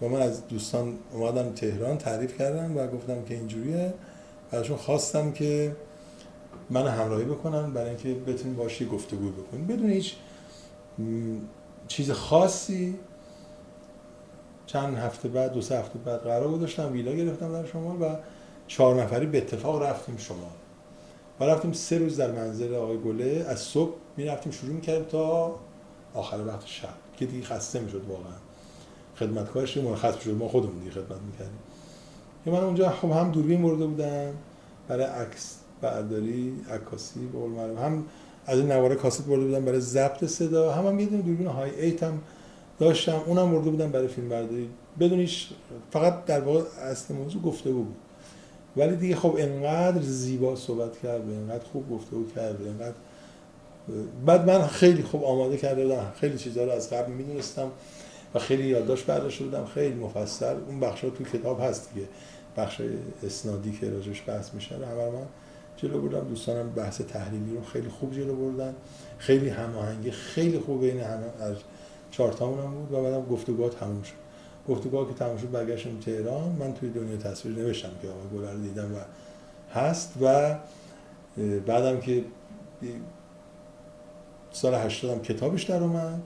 [0.01, 3.93] و من از دوستان اومدم تهران تعریف کردم و گفتم که اینجوریه.
[4.51, 5.75] ازشون خواستم که
[6.69, 10.15] من همراهی بکنن برای اینکه بتونیم باشی گفتگو بکنیم بدون هیچ
[11.87, 12.95] چیز خاصی
[14.65, 18.15] چند هفته بعد دو سه هفته بعد قرار گذاشتم ویلا گرفتم در شمال و
[18.67, 20.39] چهار نفری به اتفاق رفتیم شمال.
[21.39, 23.45] و رفتیم سه روز در منزل آقای گله.
[23.47, 25.55] از صبح می رفتیم شروع می‌کردیم تا
[26.13, 28.33] آخر وقت شب که دیگه خسته می‌شد واقعا.
[29.19, 31.59] خدمتکارش مرخص می‌شد ما خودمون دیگه خدمت می‌کردیم.
[32.45, 34.33] که من اونجا خب هم دوربین برده بودم
[34.87, 38.05] برای عکس برداری عکاسی به هم
[38.45, 40.71] از این نوار کاست برده بودم برای ضبط صدا.
[40.71, 42.21] هم هم یه دوربین های ایت هم
[42.79, 43.21] داشتم.
[43.25, 44.69] اونم برده بودم برای فیلم برداری.
[44.99, 45.47] بدون هیچ
[45.91, 47.95] فقط در واقع اصل موضوع گفتگو بود.
[48.77, 52.95] ولی دیگه خب انقدر زیبا صحبت کرد انقدر خوب گفتگو کرد انقدر
[54.25, 56.11] بعد من خیلی خوب آماده کرده بودم.
[56.15, 57.71] خیلی چیزها رو از قبل می‌دونستم
[58.35, 59.65] و خیلی یادداشت برداشته بودم.
[59.65, 60.55] خیلی مفصل.
[60.67, 62.07] اون بخشا تو کتاب هست دیگه.
[62.57, 62.81] بخش
[63.23, 65.25] اسنادی که راجش بحث میشه رو همه من
[65.77, 66.27] جلو بردم.
[66.27, 68.75] دوستانم بحث تحلیلی رو خیلی خوب جلو بردن.
[69.17, 71.55] خیلی هماهنگی خیلی خوب بین همه از
[72.11, 74.13] چهارتامون هم بود و بعدم گفتگوها تموم شد.
[74.69, 76.49] گفتگوها که تموم شد برگشتم تهران.
[76.59, 78.97] من توی دنیا تصویر نوشتم که آقای گلر رو دیدم و
[79.73, 80.55] هست و
[81.65, 82.23] بعدم که
[84.51, 86.21] سال 80 هم کتابش در اومد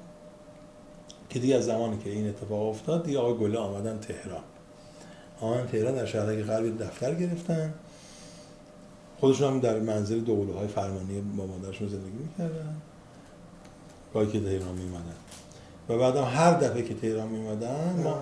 [1.29, 4.43] که دیگه از زمانی که این اتفاق افتاد دیگه آقای گله آمدن تهران.
[5.41, 7.73] آمدن تهران در شهرک غربی دفتر گرفتن.
[9.19, 12.75] خودشون هم در منزل دوله های فرمانی با مادرشون زندگی می‌کردن.
[14.13, 15.15] گاهی که تهران میمدن
[15.89, 18.19] و بعدم هر دفعه که تهران میمدن ما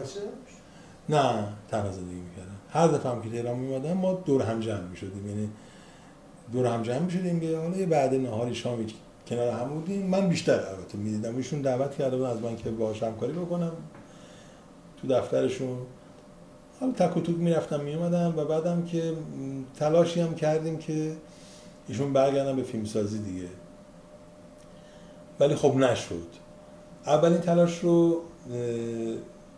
[1.10, 2.56] نه تنها زندگی می‌کردن.
[2.70, 5.28] هر دفعه هم که تهران میمدن ما دور هم جمع می‌شدیم.
[5.28, 5.50] یعنی
[6.54, 8.94] دور هم جمع می‌شدیم که حالا یه بعد نهار شامی
[9.28, 10.06] کنار هم بودیم.
[10.06, 11.38] من بیشتر البته می‌دیدم.
[11.38, 13.72] ایشون دعوت کرده بودن از من که باهاش همکاری بکنم.
[15.02, 15.78] تو دفترشون
[16.80, 19.14] حالا تک و توک می‌رفتم میومدم و بعدم که
[19.80, 21.12] تلاشی هم کردیم که
[21.88, 23.48] ایشون برگردن به فیلمسازی دیگه.
[25.40, 26.28] ولی خب نشد.
[27.06, 28.22] اولین تلاش رو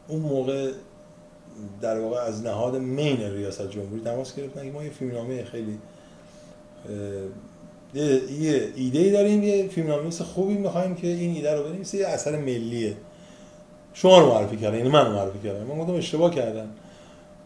[0.08, 0.72] اون موقع
[1.82, 5.80] در واقع از نهاد مین ریاست جمهوری تماس گرفتن که ما یه فیلمنامه خیلی
[7.94, 12.36] یه ایده ای داریم یه فیلمنامه خوبی می‌خوایم که این ایده رو بنویسه یه اثر
[12.36, 12.98] ملیه.
[13.94, 16.70] شما رو معرفی کردن یعنی من معرفی کردم من گفتم اشتباه کردن.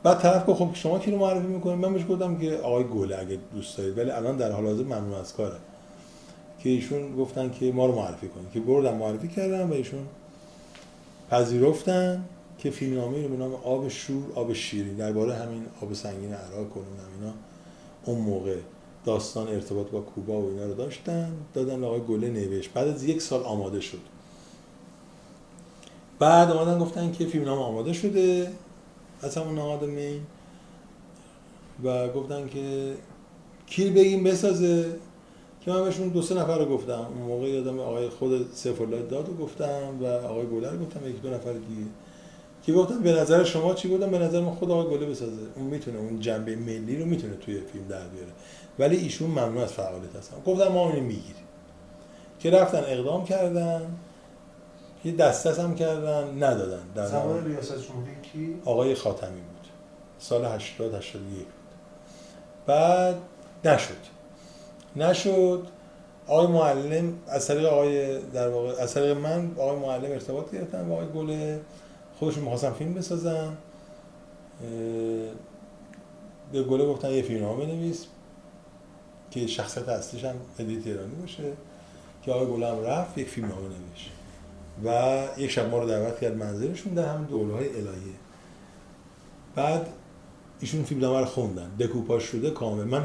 [0.03, 3.19] بعد طرف گفت خب شما کی رو معرفی می‌کنید من بهش گفتم که آقای گله
[3.19, 5.57] اگه دوست دارید ولی الان در حال حاضر ممنوع از کاره.
[6.59, 10.07] که ایشون گفتن که ما رو معرفی کنید که بردم معرفی کردم و ایشون
[11.29, 12.25] پذیرفتن
[12.57, 14.95] که فیلمنامه رو به نام آب شور آب شیرین.
[14.95, 16.85] درباره همین آب سنگین عراق کنون
[17.19, 17.33] اینا.
[18.05, 18.55] اون موقع
[19.05, 21.31] داستان ارتباط با کوبا و اینا رو داشتن.
[21.53, 22.73] دادن آقای گله نوشت.
[22.73, 24.01] بعد از یک سال آماده شد.
[26.19, 28.51] بعد آمدن گفتن که فیلمنامه آماده شده.
[29.21, 30.21] از همون نهاد مین
[31.83, 32.93] و گفتن که
[33.65, 34.85] کی بگیم بسازه
[35.61, 37.07] که من بهشون دو سه نفر رو گفتم.
[37.15, 41.09] اون موقع یادم آقای خود سیف الله داد رو گفتم و آقای گله رو گفتم
[41.09, 41.89] یک دو نفر دیگه.
[42.65, 45.41] که گفتم به نظر شما چی بودم به نظر من خود آقای گله بسازه.
[45.55, 48.31] اون می‌تونه اون جنبه ملی رو می‌تونه توی فیلم در بیاره.
[48.79, 50.37] ولی ایشون ممنوع از فعالیت هستن.
[50.45, 51.35] گفتم ما اون می‌گیریم.
[52.39, 53.81] که رفتن اقدام کردن.
[55.03, 56.83] یه دست هم کردن ندادن.
[56.95, 59.67] در زمان ریاست جمهوری کی؟ آقای خاتمی بود.
[60.19, 61.45] سال 80 81 بود.
[62.65, 63.15] بعد
[63.65, 63.95] نشد.
[64.95, 65.67] نشد.
[66.27, 70.95] آقای معلم از طریق آقای در واقع از طریق من آقای معلم ارتباط گرفتن با
[70.95, 71.61] آقای گله
[72.19, 73.57] خودشون می‌خواستن فیلم بسازن.
[76.51, 78.05] به گله گفتن یه فیلم بنویس
[79.31, 81.43] که شخصیت اصلیش هم ادی تهرانی باشه.
[82.23, 84.11] که آقای گله هم رفت یک فیلم نامه نوشت
[84.85, 88.15] و یک شب ما رو دعوت کرد منزلشون در همین دوله های الهیه.
[89.55, 89.87] بعد
[90.59, 91.71] ایشون فیلم رو خوندن.
[91.79, 92.83] دکوپاش شده کامل.
[92.83, 93.03] من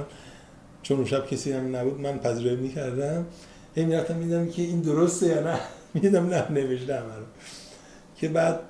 [0.83, 3.27] چون اون شب کسی هم نبود من پذیرایی می‌کردم.
[3.75, 5.59] هی می‌رفتم میدم که این درسته یا نه؟
[5.95, 7.13] میدم نه نوشته همه
[8.17, 8.61] که بعد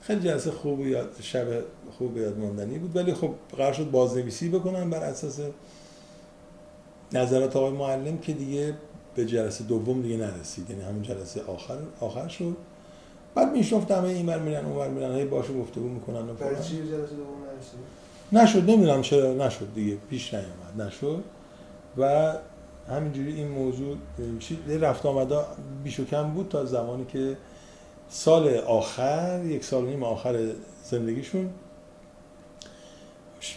[0.00, 1.46] خیلی جلسه خوب یاد شب
[1.98, 2.96] خوب یاد ماندنی بود.
[2.96, 5.40] ولی خب قرار شد بازنویسی بکنم بر اساس
[7.12, 8.74] نظرات آقای معلم که دیگه
[9.14, 10.70] به جلسه دوم دیگه نرسید.
[10.70, 12.56] یعنی همون جلسه آخر آخر شد.
[13.34, 15.14] بعد میشنفت همه این بر میرن اون بر میرن.
[15.14, 17.80] هی باشو گفتگو می‌کنن و برای چی جلسه دوم نرسید؟
[18.32, 19.96] نشد نمی‌دونم چرا نشد دیگه.
[20.10, 21.24] پیش نیامد نشد.
[21.98, 22.32] و
[22.88, 23.96] همینجوری این موضوع
[24.38, 25.36] چی؟ رفت آمده
[25.84, 27.36] بیش و کم بود تا زمانی که
[28.08, 30.48] سال آخر یک سال نیم آخر
[30.84, 31.50] زندگیشون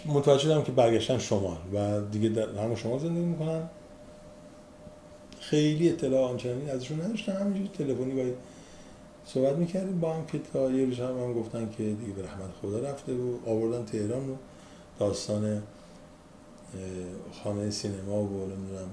[0.05, 3.61] متوجه شدم که برگشتن شمال و دیگه در همون شمال زندگی می‌کنن.
[5.49, 8.35] خیلی اطلاع آنچنانی ازشون نداشتن همینجوری تلفنی باید
[9.25, 9.99] صحبت می‌کردیم.
[9.99, 13.13] با هم که تا یه روز هم, هم گفتن که دیگه به رحمت خدا رفته
[13.13, 14.35] و آوردن تهران رو
[14.99, 15.63] داستان
[17.31, 18.89] خانه سینما و نمی‌دونم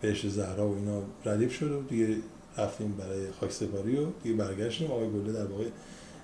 [0.00, 2.16] بهش زهرا و اینا ردیف شد و دیگه
[2.58, 4.90] رفتیم برای خاک سپاری و دیگه برگشتیم.
[4.90, 5.64] آقای گله در واقع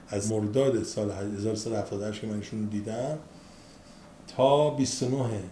[0.08, 3.18] از مرداد سال 1378 که من ایشون دیدم
[4.36, 5.42] تا 29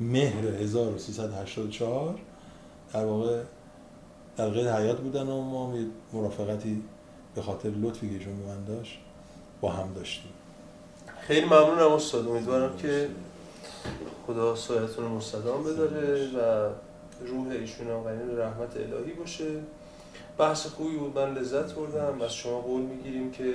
[0.00, 2.18] مهر 1384
[2.92, 3.42] در واقع
[4.36, 5.74] در قید حیات بودن و ما
[6.12, 6.82] مرافقتی
[7.34, 8.98] به خاطر لطفی که ایشون من داشت
[9.60, 10.32] با هم داشتیم.
[11.20, 12.28] خیلی ممنونم استاد.
[12.28, 13.08] امیدوارم که
[14.26, 16.68] خدا سایتون مستدام بداره و
[17.26, 19.44] روح ایشون هم غنی رحمت الهی باشه.
[20.38, 21.18] بحث خوبی بود.
[21.18, 22.22] من لذت بردم.
[22.22, 23.54] از شما قول می‌گیریم که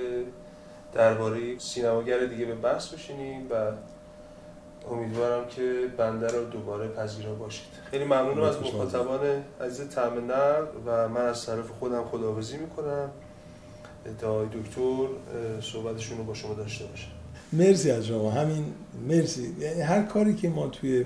[0.94, 3.72] درباره سینماگر دیگه به بحث بشینیم و
[4.90, 7.66] امیدوارم که بنده رو دوباره پذیرا باشید.
[7.90, 9.20] خیلی ممنونم از مخاطبان
[9.60, 10.12] عزیز تعم
[10.86, 13.10] و من از طرف خودم خداحافظی می‌کنم.
[14.20, 15.06] تا دکتر
[15.60, 17.08] صحبتشون رو با شما داشته باشم.
[17.52, 18.30] مرسی از شما.
[18.30, 18.64] همین
[19.08, 19.54] مرسی.
[19.60, 21.04] یعنی هر کاری که ما توی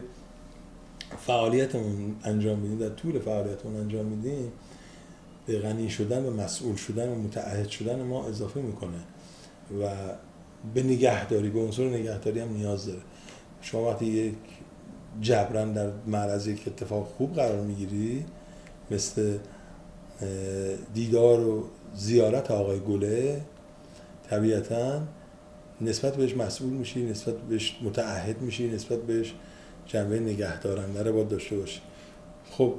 [1.19, 4.53] فعالیتمون انجام میدیم در طول فعالیتمون انجام میدیم
[5.47, 8.99] به غنی شدن و مسئول شدن و متعهد شدن ما اضافه می‌کنه
[9.83, 9.89] و
[10.75, 13.01] به نگهداری به عنصر نگهداری هم نیاز داره.
[13.61, 14.35] شما وقتی یک
[15.21, 18.25] جبران در معرض یک اتفاق خوب قرار می‌گیری
[18.91, 19.39] مثل
[20.95, 23.41] دیدار و زیارت آقای گله
[24.31, 25.03] طبیعتا
[25.81, 29.35] نسبت بهش مسئول میشی نسبت بهش متعهد میشی نسبت بهش
[29.87, 31.81] جنبه نگهدارنده رو باید داشته باشی.
[32.51, 32.75] خب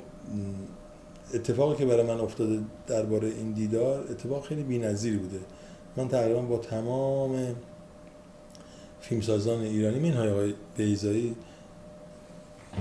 [1.34, 5.40] اتفاقی که برای من افتاده درباره این دیدار اتفاق خیلی بی‌نظیری بوده.
[5.98, 7.56] من تقریبا با تمام
[9.02, 11.36] فیلمسازان ایرانی منهای آقای بیزایی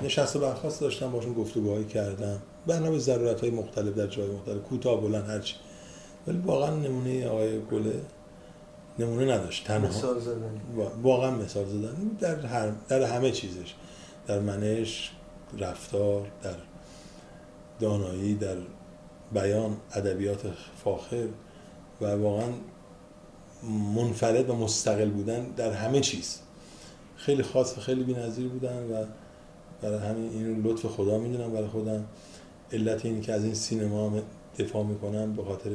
[0.05, 2.43] نشست و برخواست داشتم باشون گفتگوهایی کردم.
[2.67, 4.63] بنا به ضرورت های مختلف در جای مختلف.
[4.63, 5.55] کوتاه بلند هرچی
[6.27, 8.01] ولی واقعا نمونه آقای گله
[8.99, 9.67] نمونه نداشت.
[9.67, 9.89] تنها.
[9.89, 10.61] مثال زدن
[11.03, 13.75] واقعا مثال زدن در, هر در همه چیزش.
[14.27, 15.11] در منش
[15.59, 16.55] رفتار در
[17.81, 18.57] دانایی در
[19.33, 20.41] بیان ادبیات
[20.85, 21.27] فاخر.
[22.01, 22.49] و واقعا
[23.97, 26.39] منفرد و مستقل بودن در همه چیز.
[27.17, 29.05] خیلی خاص و خیلی بی‌نظیر بودن و
[29.83, 32.05] برای همین این لطف خدا می‌دونم برای خودم.
[32.73, 34.23] علت اینی که از این سینما
[34.59, 35.71] دفاع می‌کنم به خاطر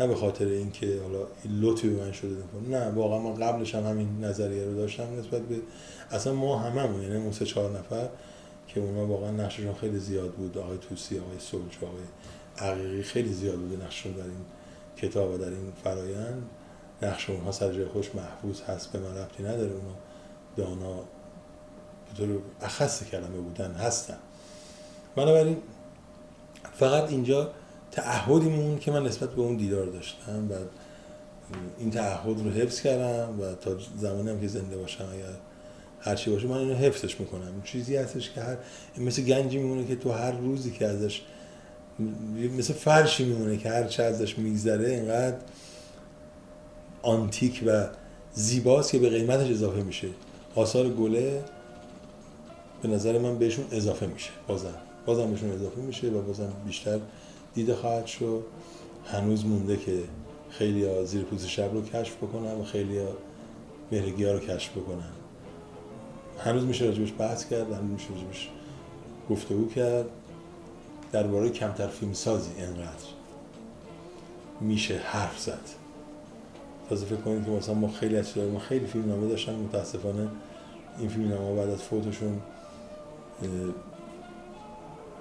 [0.00, 2.36] نه به خاطر اینکه حالا این لطفی به من شده
[2.70, 5.56] نه واقعا من قبلش هم همین نظریه رو داشتم نسبت به
[6.10, 8.08] اصلا ما هممون یعنی اون سه چهار نفر
[8.68, 10.58] که اونا واقعا نقششون خیلی زیاد بود.
[10.58, 14.44] آقای توسی آقای سلج آقای عقیقی خیلی زیاد بوده نقششون در این
[14.96, 16.42] کتاب و در این فرایند.
[17.04, 19.94] نقش اونها سر جای خوش محفوظ هست به من ربطی نداره اونا
[20.56, 24.18] دانا به طور اخص کلمه بودن هستن.
[25.16, 25.56] بنابراین
[26.74, 27.50] فقط اینجا
[27.90, 30.54] تعهدی میمون که من نسبت به اون دیدار داشتم و
[31.78, 35.34] این تعهد رو حفظ کردم و تا زمانی هم که زنده باشم اگر
[36.00, 37.62] هر چی باشه من اینو حفظش می‌کنم.
[37.64, 38.56] چیزی هستش که هر
[38.98, 41.22] مثل گنجی میمونه که تو هر روزی که ازش
[42.58, 45.36] مثل فرشی میمونه که هر چه ازش میگذره اینقدر
[47.04, 47.86] آنتیک و
[48.34, 50.08] زیباست که به قیمتش اضافه میشه.
[50.54, 51.44] آثار گله
[52.82, 54.30] به نظر من بهشون اضافه میشه.
[54.48, 54.74] بازم.
[55.06, 56.98] بازم بهشون اضافه میشه و بازم بیشتر
[57.54, 58.44] دیده خواهد شد.
[59.06, 59.98] هنوز مونده که
[60.50, 63.08] خیلی ها زیر پوست شب رو کشف بکنن و خیلی ها
[63.92, 65.12] مهرگی ها رو کشف بکنن.
[66.38, 68.48] هنوز میشه راجبش بحث کرد هنوز میشه راجبش
[69.30, 70.06] گفتگو کرد.
[71.12, 73.06] درباره کمتر فیلم سازی اینقدر
[74.60, 75.83] میشه حرف زد.
[76.88, 80.28] تازه فکر کنید که مثلا ما خیلی از ما خیلی فیلم نامه داشتن متاسفانه
[80.98, 82.40] این فیلم نامه بعد از فوتشون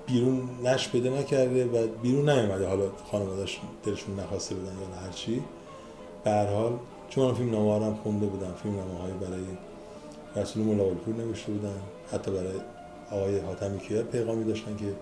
[0.08, 2.68] بیرون نش پیدا نکرده و بیرون نیومده.
[2.68, 5.44] حالا خانواده‌اش دلشون نخواسته بودن یا هر چی.
[6.24, 6.74] به هر حال
[7.10, 9.44] چون فیلم نامه هم خونده بودم فیلم نامه های برای
[10.36, 11.76] رسول ملاقلپور نوشته بودن
[12.12, 12.54] حتی برای
[13.12, 14.94] آقای حاتمی کیا پیغامی داشتن که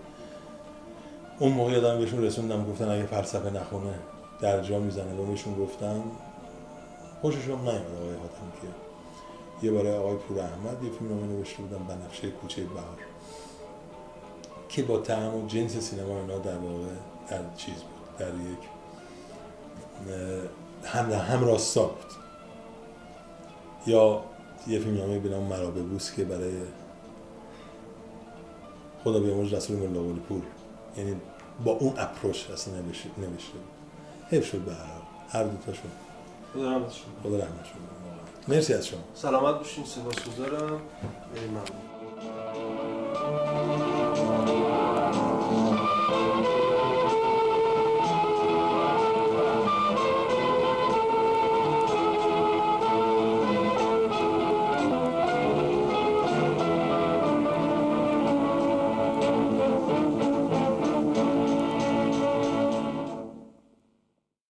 [1.40, 3.94] اون موقع یادم بهشون رسوندم گفتن اگه فلسفه نخونه
[4.42, 5.14] در جا می‌زنه.
[5.14, 6.04] و بهشون گفتم
[7.22, 8.70] خوششون نیومد آقای حاتمی کیا
[9.64, 12.98] یه برای آقای پور احمد یه فیلم نوشته بودم بنفشه کوچه بهار
[14.70, 16.88] که با تعم و جنس سینما اینا در واقع
[17.30, 18.60] در چیز بود در یک
[20.84, 22.12] هم هم راستا بود.
[23.88, 24.24] یا
[24.68, 26.54] یه فیلم نامه به نام مرابه بوس که برای
[29.04, 30.42] خدا بیامرز رسول ملا پور
[30.98, 31.16] یعنی
[31.66, 33.58] با اون اپروچ اصلا نوشته نوشته
[34.30, 35.92] حیف شد به هر هر دو تاشون.
[36.54, 37.82] خدا رحمت شما خدا رحمت شما
[38.48, 39.00] مرسی از شما.
[39.16, 40.82] سلامت باشین سپاسگزارم
[41.48, 41.91] ممنون.